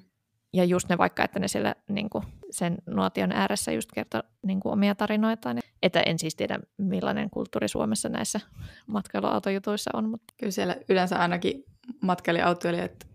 Ja 0.54 0.64
just 0.64 0.90
ne 0.90 0.98
vaikka, 0.98 1.24
että 1.24 1.40
ne 1.40 1.48
siellä 1.48 1.76
niin 1.90 2.10
kuin, 2.10 2.24
sen 2.52 2.78
nuotion 2.86 3.32
ääressä 3.32 3.72
just 3.72 3.90
kertoi 3.92 4.24
niin 4.46 4.60
kuin, 4.60 4.74
omia 4.74 4.96
tarinoitaan. 4.96 5.60
Että 5.82 6.00
en 6.00 6.20
siis 6.20 6.36
tiedä, 6.36 6.60
millainen 6.78 7.30
kulttuuri 7.30 7.68
Suomessa 7.68 8.10
näissä 8.10 8.40
matkailuautojutuissa 8.88 9.92
on. 9.94 10.10
Mutta... 10.10 10.34
Kyllä 10.40 10.52
siellä 10.52 10.76
yleensä 10.90 11.20
ainakin 11.20 11.64
matkailijaautoilijat, 12.02 13.08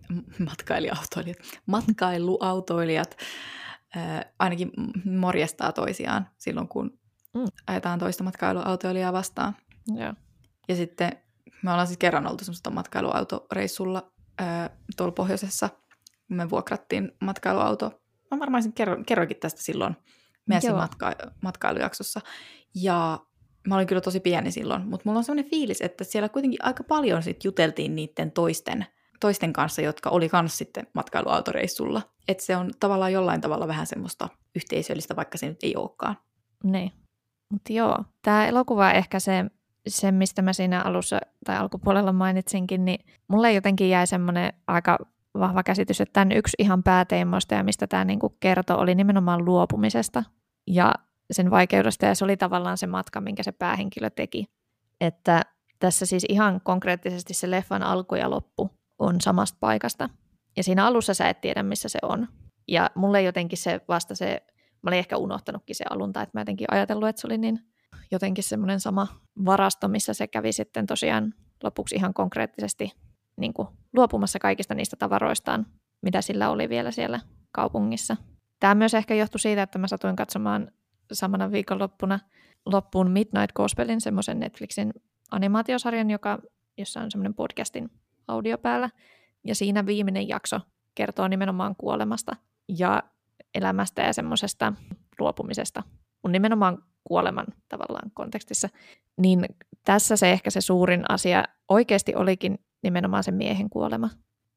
matkailijaautoilijat, 0.47 1.39
matkailuautoilijat 1.67 3.17
ää, 3.97 4.33
ainakin 4.39 4.71
morjestaa 5.05 5.73
toisiaan 5.73 6.29
silloin, 6.39 6.69
kun 6.69 6.99
mm. 7.35 7.47
ajetaan 7.67 7.99
toista 7.99 8.25
matkailuautoilijaa 8.25 9.13
vastaan. 9.13 9.57
Joo. 9.95 10.15
Ja 10.69 10.77
sitten 10.77 11.13
me 11.63 11.71
ollaan 11.71 11.87
siis 11.87 11.99
kerran 11.99 12.27
oltu 12.27 12.45
semmoista 12.45 12.71
matkailuautoreissulla 12.71 14.13
ää, 14.39 14.71
tuolla 14.97 15.13
pohjoisessa, 15.13 15.69
kun 16.29 16.37
me 16.37 16.51
vuokrattiin 16.51 17.13
matkailuauto. 17.21 18.03
Mä 18.31 18.39
varmaan 18.39 18.63
sen 18.63 18.73
kerro, 18.73 18.97
kerroinkin 19.07 19.37
tästä 19.37 19.63
silloin 19.63 19.97
meidän 20.47 20.63
siinä 20.63 20.77
matka, 20.77 21.13
matkailujaksossa. 21.43 22.21
Ja 22.75 23.21
mä 23.69 23.75
olin 23.75 23.87
kyllä 23.87 24.01
tosi 24.01 24.21
pieni 24.21 24.51
silloin, 24.53 24.89
mutta 24.89 25.03
mulla 25.05 25.19
on 25.19 25.25
sellainen 25.25 25.51
fiilis, 25.51 25.81
että 25.81 26.05
siellä 26.05 26.29
kuitenkin 26.29 26.65
aika 26.65 26.85
paljon 26.85 27.23
sit 27.23 27.45
juteltiin 27.45 27.97
niiden 27.97 28.33
toisten, 28.33 28.87
toisten 29.21 29.53
kanssa, 29.53 29.83
jotka 29.83 30.11
oli 30.11 30.29
kanssa 30.29 30.59
sitten 30.59 30.87
matkailuautoreissulla. 30.95 32.03
Että 32.29 32.45
se 32.45 32.57
on 32.57 32.71
tavallaan 32.81 33.13
jollain 33.13 33.41
tavalla 33.41 33.69
vähän 33.69 33.87
semmoista 33.87 34.29
yhteisöllistä, 34.55 35.17
vaikka 35.17 35.39
se 35.39 35.49
nyt 35.49 35.63
ei 35.63 35.77
olekaan. 35.77 36.17
Niin. 36.65 36.93
Mutta 37.53 37.73
joo, 37.73 38.05
tämä 38.23 38.47
elokuva 38.47 38.91
ehkä 38.93 39.21
se, 39.21 39.45
se, 39.89 40.13
mistä 40.13 40.43
mä 40.43 40.53
siinä 40.53 40.83
alussa 40.83 41.21
tai 41.45 41.57
alkupuolella 41.57 42.13
mainitsinkin, 42.13 42.85
niin 42.85 43.05
mulle 43.29 43.53
jotenkin 43.53 43.91
jäi 43.91 44.07
semmoinen 44.07 44.53
aika 44.67 44.99
vahva 45.39 45.63
käsitys, 45.63 46.01
että 46.01 46.13
tämän 46.13 46.33
yksi 46.33 46.57
ihan 46.59 46.83
pääteemoista 46.83 47.55
ja 47.55 47.65
mistä 47.65 47.87
tämä 47.87 48.05
niinku 48.05 48.37
kertoo 48.41 48.79
oli 48.79 48.95
nimenomaan 48.95 49.45
luopumisesta. 49.45 50.25
Ja 50.67 50.95
sen 51.31 51.51
vaikeudesta 51.51 52.07
ja 52.07 52.15
se 52.15 52.25
oli 52.25 52.37
tavallaan 52.37 52.79
se 52.79 52.87
matka, 52.87 53.21
minkä 53.21 53.43
se 53.43 53.53
päähenkilö 53.53 54.11
teki. 54.11 54.45
Että 55.01 55.43
tässä 55.79 56.07
siis 56.07 56.27
ihan 56.29 56.61
konkreettisesti 56.65 57.35
se 57.35 57.51
leffan 57.51 57.83
alku 57.83 58.15
ja 58.15 58.31
loppu 58.31 58.71
on 58.99 59.21
samasta 59.21 59.57
paikasta. 59.61 60.09
Ja 60.57 60.63
siinä 60.63 60.87
alussa 60.87 61.15
sä 61.15 61.29
et 61.29 61.41
tiedä, 61.41 61.63
missä 61.63 61.89
se 61.89 61.99
on. 62.03 62.29
Ja 62.69 62.91
mulle 62.95 63.23
jotenkin 63.23 63.59
se 63.59 63.81
vasta 63.89 64.15
se, 64.15 64.43
mä 64.83 64.89
olin 64.89 64.99
ehkä 64.99 65.17
unohtanutkin 65.17 65.77
se 65.77 65.85
alunta, 65.91 66.23
että 66.23 66.39
mä 66.39 66.41
jotenkin 66.41 66.67
ajatellut, 66.71 67.09
että 67.09 67.21
se 67.21 67.27
oli 67.27 67.39
niin 67.39 67.61
jotenkin 68.11 68.45
semmoinen 68.45 68.81
sama 68.81 69.07
varasto, 69.45 69.89
missä 69.89 70.15
se 70.15 70.27
kävi 70.27 70.53
sitten 70.53 70.87
tosiaan 70.87 71.35
lopuksi 71.63 71.95
ihan 71.95 72.15
konkreettisesti 72.15 72.93
niin 73.37 73.55
kuin 73.55 73.69
luopumassa 73.93 74.39
kaikista 74.39 74.75
niistä 74.75 74.97
tavaroistaan, 74.97 75.67
mitä 76.03 76.23
sillä 76.23 76.51
oli 76.51 76.69
vielä 76.69 76.91
siellä 76.91 77.21
kaupungissa. 77.53 78.17
Tämä 78.61 78.75
myös 78.75 78.95
ehkä 78.95 79.15
johtui 79.15 79.41
siitä, 79.41 79.63
että 79.63 79.79
mä 79.79 79.89
satuin 79.89 80.17
katsomaan 80.17 80.71
samana 81.13 81.53
viikonloppuna 81.53 82.19
loppuun 82.67 83.11
Midnight 83.11 83.53
Gospelin, 83.55 84.01
semmoisen 84.01 84.41
Netflixin 84.41 84.95
animaatiosarjan, 85.31 86.11
joka, 86.11 86.39
jossa 86.79 87.01
on 87.01 87.11
semmoinen 87.11 87.35
podcastin 87.35 87.91
audio 88.29 88.59
päällä. 88.59 88.91
Ja 89.45 89.55
siinä 89.55 89.87
viimeinen 89.87 90.29
jakso 90.29 90.61
kertoo 90.95 91.29
nimenomaan 91.29 91.77
kuolemasta 91.77 92.37
ja 92.69 93.03
elämästä 93.55 94.03
ja 94.03 94.13
semmoisesta 94.13 94.73
luopumisesta. 95.19 95.83
On 96.23 96.33
nimenomaan 96.33 96.83
kuoleman 97.09 97.47
tavallaan 97.69 98.11
kontekstissa. 98.15 98.69
Niin 99.17 99.45
tässä 99.85 100.17
se 100.17 100.33
ehkä 100.33 100.51
se 100.51 100.61
suurin 100.61 101.05
asia 101.09 101.45
oikeasti 101.69 102.15
olikin 102.15 102.59
nimenomaan 102.83 103.25
se 103.25 103.31
miehen 103.31 103.71
kuolema. 103.71 104.11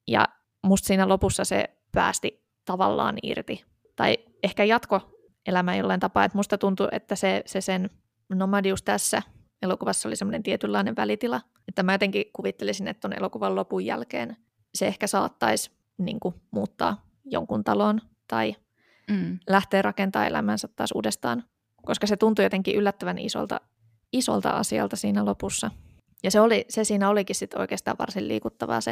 Ja 0.07 0.27
musta 0.63 0.87
siinä 0.87 1.07
lopussa 1.07 1.43
se 1.45 1.69
päästi 1.91 2.43
tavallaan 2.65 3.15
irti. 3.23 3.65
Tai 3.95 4.17
ehkä 4.43 4.63
jatko 4.63 5.01
elämä 5.45 5.75
jollain 5.75 5.99
tapaa. 5.99 6.25
Että 6.25 6.37
musta 6.37 6.57
tuntuu, 6.57 6.87
että 6.91 7.15
se, 7.15 7.43
se 7.45 7.61
sen 7.61 7.89
nomadius 8.29 8.83
tässä 8.83 9.21
elokuvassa 9.61 10.09
oli 10.09 10.15
semmoinen 10.15 10.43
tietynlainen 10.43 10.95
välitila. 10.95 11.41
Että 11.67 11.83
mä 11.83 11.93
jotenkin 11.93 12.25
kuvittelisin, 12.33 12.87
että 12.87 13.01
tuon 13.01 13.17
elokuvan 13.17 13.55
lopun 13.55 13.85
jälkeen 13.85 14.37
se 14.75 14.87
ehkä 14.87 15.07
saattaisi 15.07 15.71
niin 15.97 16.19
kuin, 16.19 16.35
muuttaa 16.51 17.05
jonkun 17.25 17.63
talon 17.63 18.01
tai 18.27 18.55
mm. 19.09 19.39
lähteä 19.47 19.81
rakentamaan 19.81 20.27
elämänsä 20.27 20.67
taas 20.75 20.91
uudestaan. 20.91 21.43
Koska 21.85 22.07
se 22.07 22.17
tuntui 22.17 22.45
jotenkin 22.45 22.75
yllättävän 22.75 23.17
isolta, 23.17 23.61
isolta 24.13 24.49
asialta 24.49 24.95
siinä 24.95 25.25
lopussa. 25.25 25.71
Ja 26.23 26.31
se, 26.31 26.39
oli, 26.39 26.65
se 26.69 26.83
siinä 26.83 27.09
olikin 27.09 27.35
sitten 27.35 27.61
oikeastaan 27.61 27.97
varsin 27.99 28.27
liikuttavaa 28.27 28.81
se, 28.81 28.91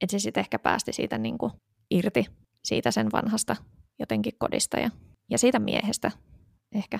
että 0.00 0.10
se 0.12 0.18
sitten 0.18 0.40
ehkä 0.40 0.58
päästi 0.58 0.92
siitä 0.92 1.18
niin 1.18 1.38
kuin 1.38 1.52
irti 1.90 2.26
siitä 2.64 2.90
sen 2.90 3.12
vanhasta 3.12 3.56
jotenkin 3.98 4.32
kodista 4.38 4.78
ja 4.78 4.90
ja 5.30 5.38
siitä 5.38 5.58
miehestä 5.58 6.10
ehkä. 6.74 6.98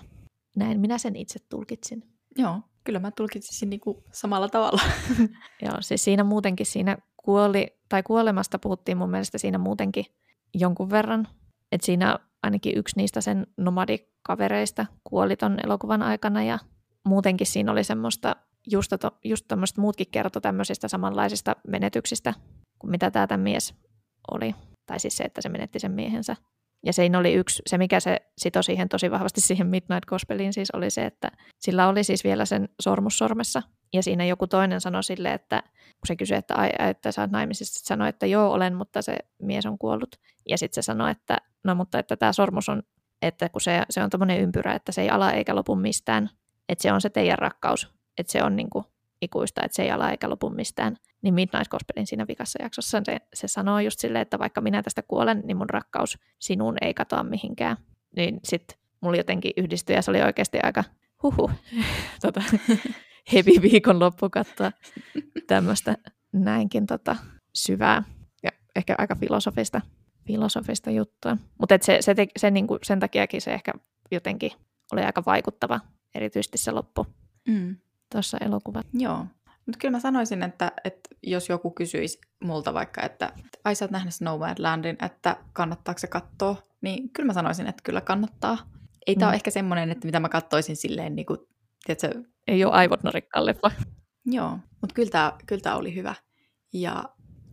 Näin 0.56 0.80
minä 0.80 0.98
sen 0.98 1.16
itse 1.16 1.38
tulkitsin. 1.48 2.02
Joo, 2.38 2.60
kyllä 2.84 2.98
mä 2.98 3.10
tulkitsin 3.10 3.70
niin 3.70 3.80
kuin 3.80 3.96
samalla 4.12 4.48
tavalla. 4.48 4.82
Joo, 5.66 5.76
siis 5.80 6.04
siinä 6.04 6.24
muutenkin 6.24 6.66
siinä 6.66 6.98
kuoli, 7.16 7.78
tai 7.88 8.02
kuolemasta 8.02 8.58
puhuttiin 8.58 8.98
mun 8.98 9.10
mielestä 9.10 9.38
siinä 9.38 9.58
muutenkin 9.58 10.04
jonkun 10.54 10.90
verran. 10.90 11.28
Että 11.72 11.86
siinä 11.86 12.18
ainakin 12.42 12.78
yksi 12.78 12.96
niistä 12.96 13.20
sen 13.20 13.46
nomadikavereista 14.28 14.86
kuoli 15.04 15.36
ton 15.36 15.58
elokuvan 15.64 16.02
aikana 16.02 16.42
ja 16.42 16.58
muutenkin 17.04 17.46
siinä 17.46 17.72
oli 17.72 17.84
semmoista, 17.84 18.36
just, 18.66 18.92
to, 19.00 19.10
just 19.24 19.44
tämmöistä 19.48 19.80
muutkin 19.80 20.06
kertoi 20.10 20.42
tämmöisistä 20.42 20.88
samanlaisista 20.88 21.56
menetyksistä 21.68 22.34
kuin 22.78 22.90
mitä 22.90 23.10
tämä 23.10 23.36
mies 23.36 23.74
oli. 24.30 24.54
Tai 24.86 25.00
siis 25.00 25.16
se, 25.16 25.24
että 25.24 25.42
se 25.42 25.48
menetti 25.48 25.78
sen 25.78 25.92
miehensä. 25.92 26.36
Ja 26.86 26.92
siinä 26.92 27.18
oli 27.18 27.34
yksi, 27.34 27.62
se 27.66 27.78
mikä 27.78 28.00
se 28.00 28.16
sitoi 28.38 28.64
siihen 28.64 28.88
tosi 28.88 29.10
vahvasti 29.10 29.40
siihen 29.40 29.66
Midnight 29.66 30.04
Gospeliin 30.06 30.52
siis 30.52 30.70
oli 30.70 30.90
se, 30.90 31.04
että 31.04 31.30
sillä 31.58 31.88
oli 31.88 32.04
siis 32.04 32.24
vielä 32.24 32.44
sen 32.44 32.68
sormus 32.80 33.18
sormessa. 33.18 33.62
Ja 33.92 34.02
siinä 34.02 34.24
joku 34.24 34.46
toinen 34.46 34.80
sanoi 34.80 35.04
sille, 35.04 35.32
että 35.32 35.62
kun 35.72 36.06
se 36.06 36.16
kysyi, 36.16 36.36
että, 36.36 36.54
ai, 36.54 36.70
että 36.78 37.12
sä 37.12 37.22
oot 37.22 37.30
naimisissa, 37.30 37.86
sanoi, 37.86 38.08
että 38.08 38.26
joo 38.26 38.52
olen, 38.52 38.74
mutta 38.74 39.02
se 39.02 39.16
mies 39.42 39.66
on 39.66 39.78
kuollut. 39.78 40.16
Ja 40.48 40.58
sitten 40.58 40.82
se 40.82 40.86
sanoi, 40.86 41.10
että 41.10 41.38
no 41.64 41.74
mutta 41.74 41.98
että 41.98 42.16
tämä 42.16 42.32
sormus 42.32 42.68
on, 42.68 42.82
että 43.22 43.48
kun 43.48 43.60
se, 43.60 43.82
se 43.90 44.02
on 44.02 44.10
tämmöinen 44.10 44.40
ympyrä, 44.40 44.74
että 44.74 44.92
se 44.92 45.02
ei 45.02 45.10
ala 45.10 45.32
eikä 45.32 45.54
lopu 45.54 45.76
mistään. 45.76 46.30
Että 46.68 46.82
se 46.82 46.92
on 46.92 47.00
se 47.00 47.10
teidän 47.10 47.38
rakkaus, 47.38 47.88
että 48.18 48.32
se 48.32 48.42
on 48.42 48.56
niinku 48.56 48.84
ikuista, 49.22 49.60
että 49.64 49.76
se 49.76 49.82
ei 49.82 49.90
ala 49.90 50.10
eikä 50.10 50.30
lopu 50.30 50.50
mistään. 50.50 50.96
Niin 51.22 51.34
Midnight 51.34 51.68
Gospelin 51.68 52.06
siinä 52.06 52.26
vikassa 52.28 52.62
jaksossa 52.62 53.02
se, 53.06 53.18
se 53.34 53.48
sanoo 53.48 53.80
just 53.80 53.98
silleen, 53.98 54.22
että 54.22 54.38
vaikka 54.38 54.60
minä 54.60 54.82
tästä 54.82 55.02
kuolen, 55.02 55.42
niin 55.44 55.56
mun 55.56 55.70
rakkaus 55.70 56.18
sinuun 56.38 56.76
ei 56.80 56.94
katoa 56.94 57.24
mihinkään. 57.24 57.76
Niin 58.16 58.40
sitten 58.44 58.78
mulla 59.00 59.16
jotenkin 59.16 59.52
yhdistyi 59.56 59.96
ja 59.96 60.02
se 60.02 60.10
oli 60.10 60.22
oikeasti 60.22 60.58
aika 60.62 60.84
huhu, 61.22 61.50
tota, 62.22 62.42
heavy 63.32 63.62
viikonloppu 63.62 64.30
katsoa 64.30 64.72
tämmöistä 65.46 65.96
näinkin 66.32 66.86
tota, 66.86 67.16
syvää 67.54 68.02
ja 68.42 68.50
ehkä 68.76 68.94
aika 68.98 69.16
filosofista, 69.16 69.80
filosofista 70.28 70.90
juttua. 70.90 71.36
Mutta 71.60 71.78
se, 71.82 71.98
se, 72.00 72.14
se, 72.14 72.26
se 72.36 72.50
niinku, 72.50 72.78
sen 72.82 73.00
takiakin 73.00 73.40
se 73.40 73.54
ehkä 73.54 73.72
jotenkin 74.10 74.52
oli 74.92 75.02
aika 75.02 75.22
vaikuttava, 75.26 75.80
erityisesti 76.14 76.58
se 76.58 76.72
loppu. 76.72 77.06
Mm. 77.48 77.76
tuossa 78.12 78.38
elokuvassa. 78.40 78.90
Joo. 78.92 79.26
Mutta 79.66 79.78
kyllä 79.78 79.92
mä 79.92 80.00
sanoisin, 80.00 80.42
että, 80.42 80.72
että 80.84 81.10
jos 81.22 81.48
joku 81.48 81.70
kysyisi 81.70 82.18
multa 82.44 82.74
vaikka, 82.74 83.02
että 83.02 83.32
ai 83.64 83.74
sä 83.74 83.84
oot 83.84 83.90
nähnyt 83.90 84.14
Snowmanlandin, 84.14 84.96
että 85.04 85.36
kannattaako 85.52 85.98
se 85.98 86.06
katsoa, 86.06 86.56
niin 86.80 87.10
kyllä 87.10 87.26
mä 87.26 87.32
sanoisin, 87.32 87.66
että 87.66 87.82
kyllä 87.84 88.00
kannattaa. 88.00 88.58
Ei 89.06 89.14
mm. 89.14 89.18
tää 89.18 89.28
ole 89.28 89.34
ehkä 89.34 89.50
semmoinen, 89.50 89.90
että 89.90 90.06
mitä 90.06 90.20
mä 90.20 90.28
katsoisin 90.28 90.76
silleen, 90.76 91.16
niin 91.16 91.26
kuin, 91.26 91.38
tiedätkö, 91.84 92.22
Ei 92.46 92.64
ole 92.64 92.72
aivot 92.72 93.02
narikkaan 93.02 93.46
leffa. 93.46 93.70
Joo, 94.26 94.58
mutta 94.80 94.94
kyllä 94.94 95.10
tämä 95.10 95.32
kyllä 95.46 95.62
tää 95.62 95.76
oli 95.76 95.94
hyvä. 95.94 96.14
Ja 96.72 97.04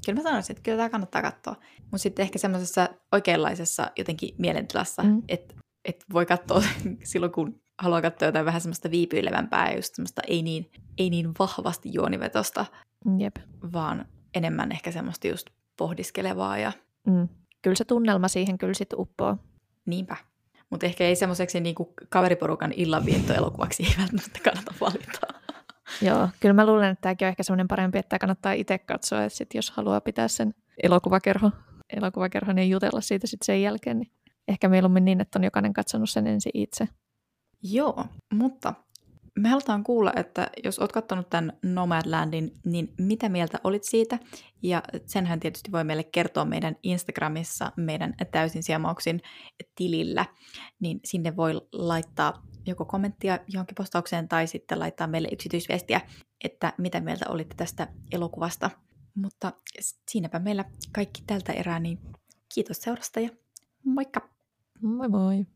kyllä 0.05 0.19
mä 0.19 0.23
sanoisin, 0.23 0.53
että 0.53 0.63
kyllä 0.63 0.77
tämä 0.77 0.89
kannattaa 0.89 1.21
katsoa. 1.21 1.55
Mutta 1.81 1.97
sitten 1.97 2.23
ehkä 2.23 2.39
semmoisessa 2.39 2.89
oikeanlaisessa 3.11 3.91
jotenkin 3.97 4.35
mielentilassa, 4.37 5.03
mm. 5.03 5.21
että 5.27 5.55
et 5.85 6.05
voi 6.13 6.25
katsoa 6.25 6.63
silloin, 7.03 7.31
kun 7.31 7.61
haluaa 7.81 8.01
katsoa 8.01 8.27
jotain 8.27 8.45
vähän 8.45 8.61
semmoista 8.61 8.91
viipyilevämpää 8.91 9.69
ja 9.69 9.75
just 9.75 9.95
semmoista 9.95 10.21
ei 10.27 10.43
niin, 10.43 10.71
ei 10.97 11.09
niin 11.09 11.31
vahvasti 11.39 11.89
juonivetosta, 11.93 12.65
Jep. 13.17 13.35
vaan 13.73 14.05
enemmän 14.35 14.71
ehkä 14.71 14.91
semmoista 14.91 15.27
just 15.27 15.47
pohdiskelevaa 15.77 16.57
ja 16.57 16.71
Mm. 17.07 17.27
Kyllä 17.61 17.75
se 17.75 17.85
tunnelma 17.85 18.27
siihen 18.27 18.57
kyllä 18.57 18.73
sit 18.73 18.93
uppoo. 18.93 19.37
niinpä. 19.85 20.15
Mutta 20.69 20.85
ehkä 20.85 21.03
ei 21.03 21.15
semmoiseksi 21.15 21.59
niinku 21.59 21.93
kaveriporukan 22.09 22.71
illanviettoelokuvaksi 22.71 23.83
ei 23.83 23.89
välttämättä 23.99 24.39
kannata 24.43 24.73
valita. 24.81 25.34
Joo, 26.01 26.29
kyllä 26.39 26.53
mä 26.53 26.65
luulen, 26.65 26.91
että 26.91 27.01
tämäkin 27.01 27.25
on 27.25 27.29
ehkä 27.29 27.43
semmoinen 27.43 27.67
parempi, 27.67 27.97
että 27.97 28.19
kannattaa 28.19 28.51
itse 28.51 28.77
katsoa, 28.77 29.23
että 29.23 29.37
sit 29.37 29.53
jos 29.53 29.71
haluaa 29.71 30.01
pitää 30.01 30.27
sen 30.27 30.53
elokuvakerho, 30.83 31.51
elokuvakerhon 31.89 32.57
ja 32.57 32.63
jutella 32.63 33.01
siitä 33.01 33.27
sitten 33.27 33.45
sen 33.45 33.61
jälkeen, 33.61 33.99
niin 33.99 34.11
ehkä 34.47 34.69
mieluummin 34.69 35.05
niin, 35.05 35.21
että 35.21 35.39
on 35.39 35.43
jokainen 35.43 35.73
katsonut 35.73 36.09
sen 36.09 36.27
ensin 36.27 36.51
itse. 36.53 36.87
Joo, 37.63 38.05
mutta 38.33 38.73
me 39.39 39.49
halutaan 39.49 39.83
kuulla, 39.83 40.13
että 40.15 40.49
jos 40.63 40.79
oot 40.79 40.91
katsonut 40.91 41.29
tämän 41.29 41.53
Nomadlandin, 41.63 42.51
niin 42.65 42.93
mitä 42.97 43.29
mieltä 43.29 43.59
olit 43.63 43.83
siitä? 43.83 44.19
Ja 44.63 44.83
senhän 45.05 45.39
tietysti 45.39 45.71
voi 45.71 45.83
meille 45.83 46.03
kertoa 46.03 46.45
meidän 46.45 46.75
Instagramissa, 46.83 47.71
meidän 47.77 48.13
täysin 48.31 48.63
siemauksin 48.63 49.21
tilillä, 49.75 50.25
niin 50.79 50.99
sinne 51.05 51.35
voi 51.35 51.61
laittaa 51.71 52.45
joko 52.65 52.85
kommenttia 52.85 53.39
johonkin 53.47 53.75
postaukseen 53.75 54.27
tai 54.27 54.47
sitten 54.47 54.79
laittaa 54.79 55.07
meille 55.07 55.27
yksityisviestiä, 55.31 56.01
että 56.43 56.73
mitä 56.77 56.99
mieltä 56.99 57.25
olitte 57.29 57.55
tästä 57.55 57.87
elokuvasta. 58.11 58.69
Mutta 59.15 59.53
siinäpä 60.11 60.39
meillä 60.39 60.65
kaikki 60.91 61.23
tältä 61.27 61.53
erää, 61.53 61.79
niin 61.79 61.99
kiitos 62.53 62.77
seurasta 62.81 63.19
ja 63.19 63.29
moikka! 63.83 64.29
Moi 64.81 65.09
moi! 65.09 65.54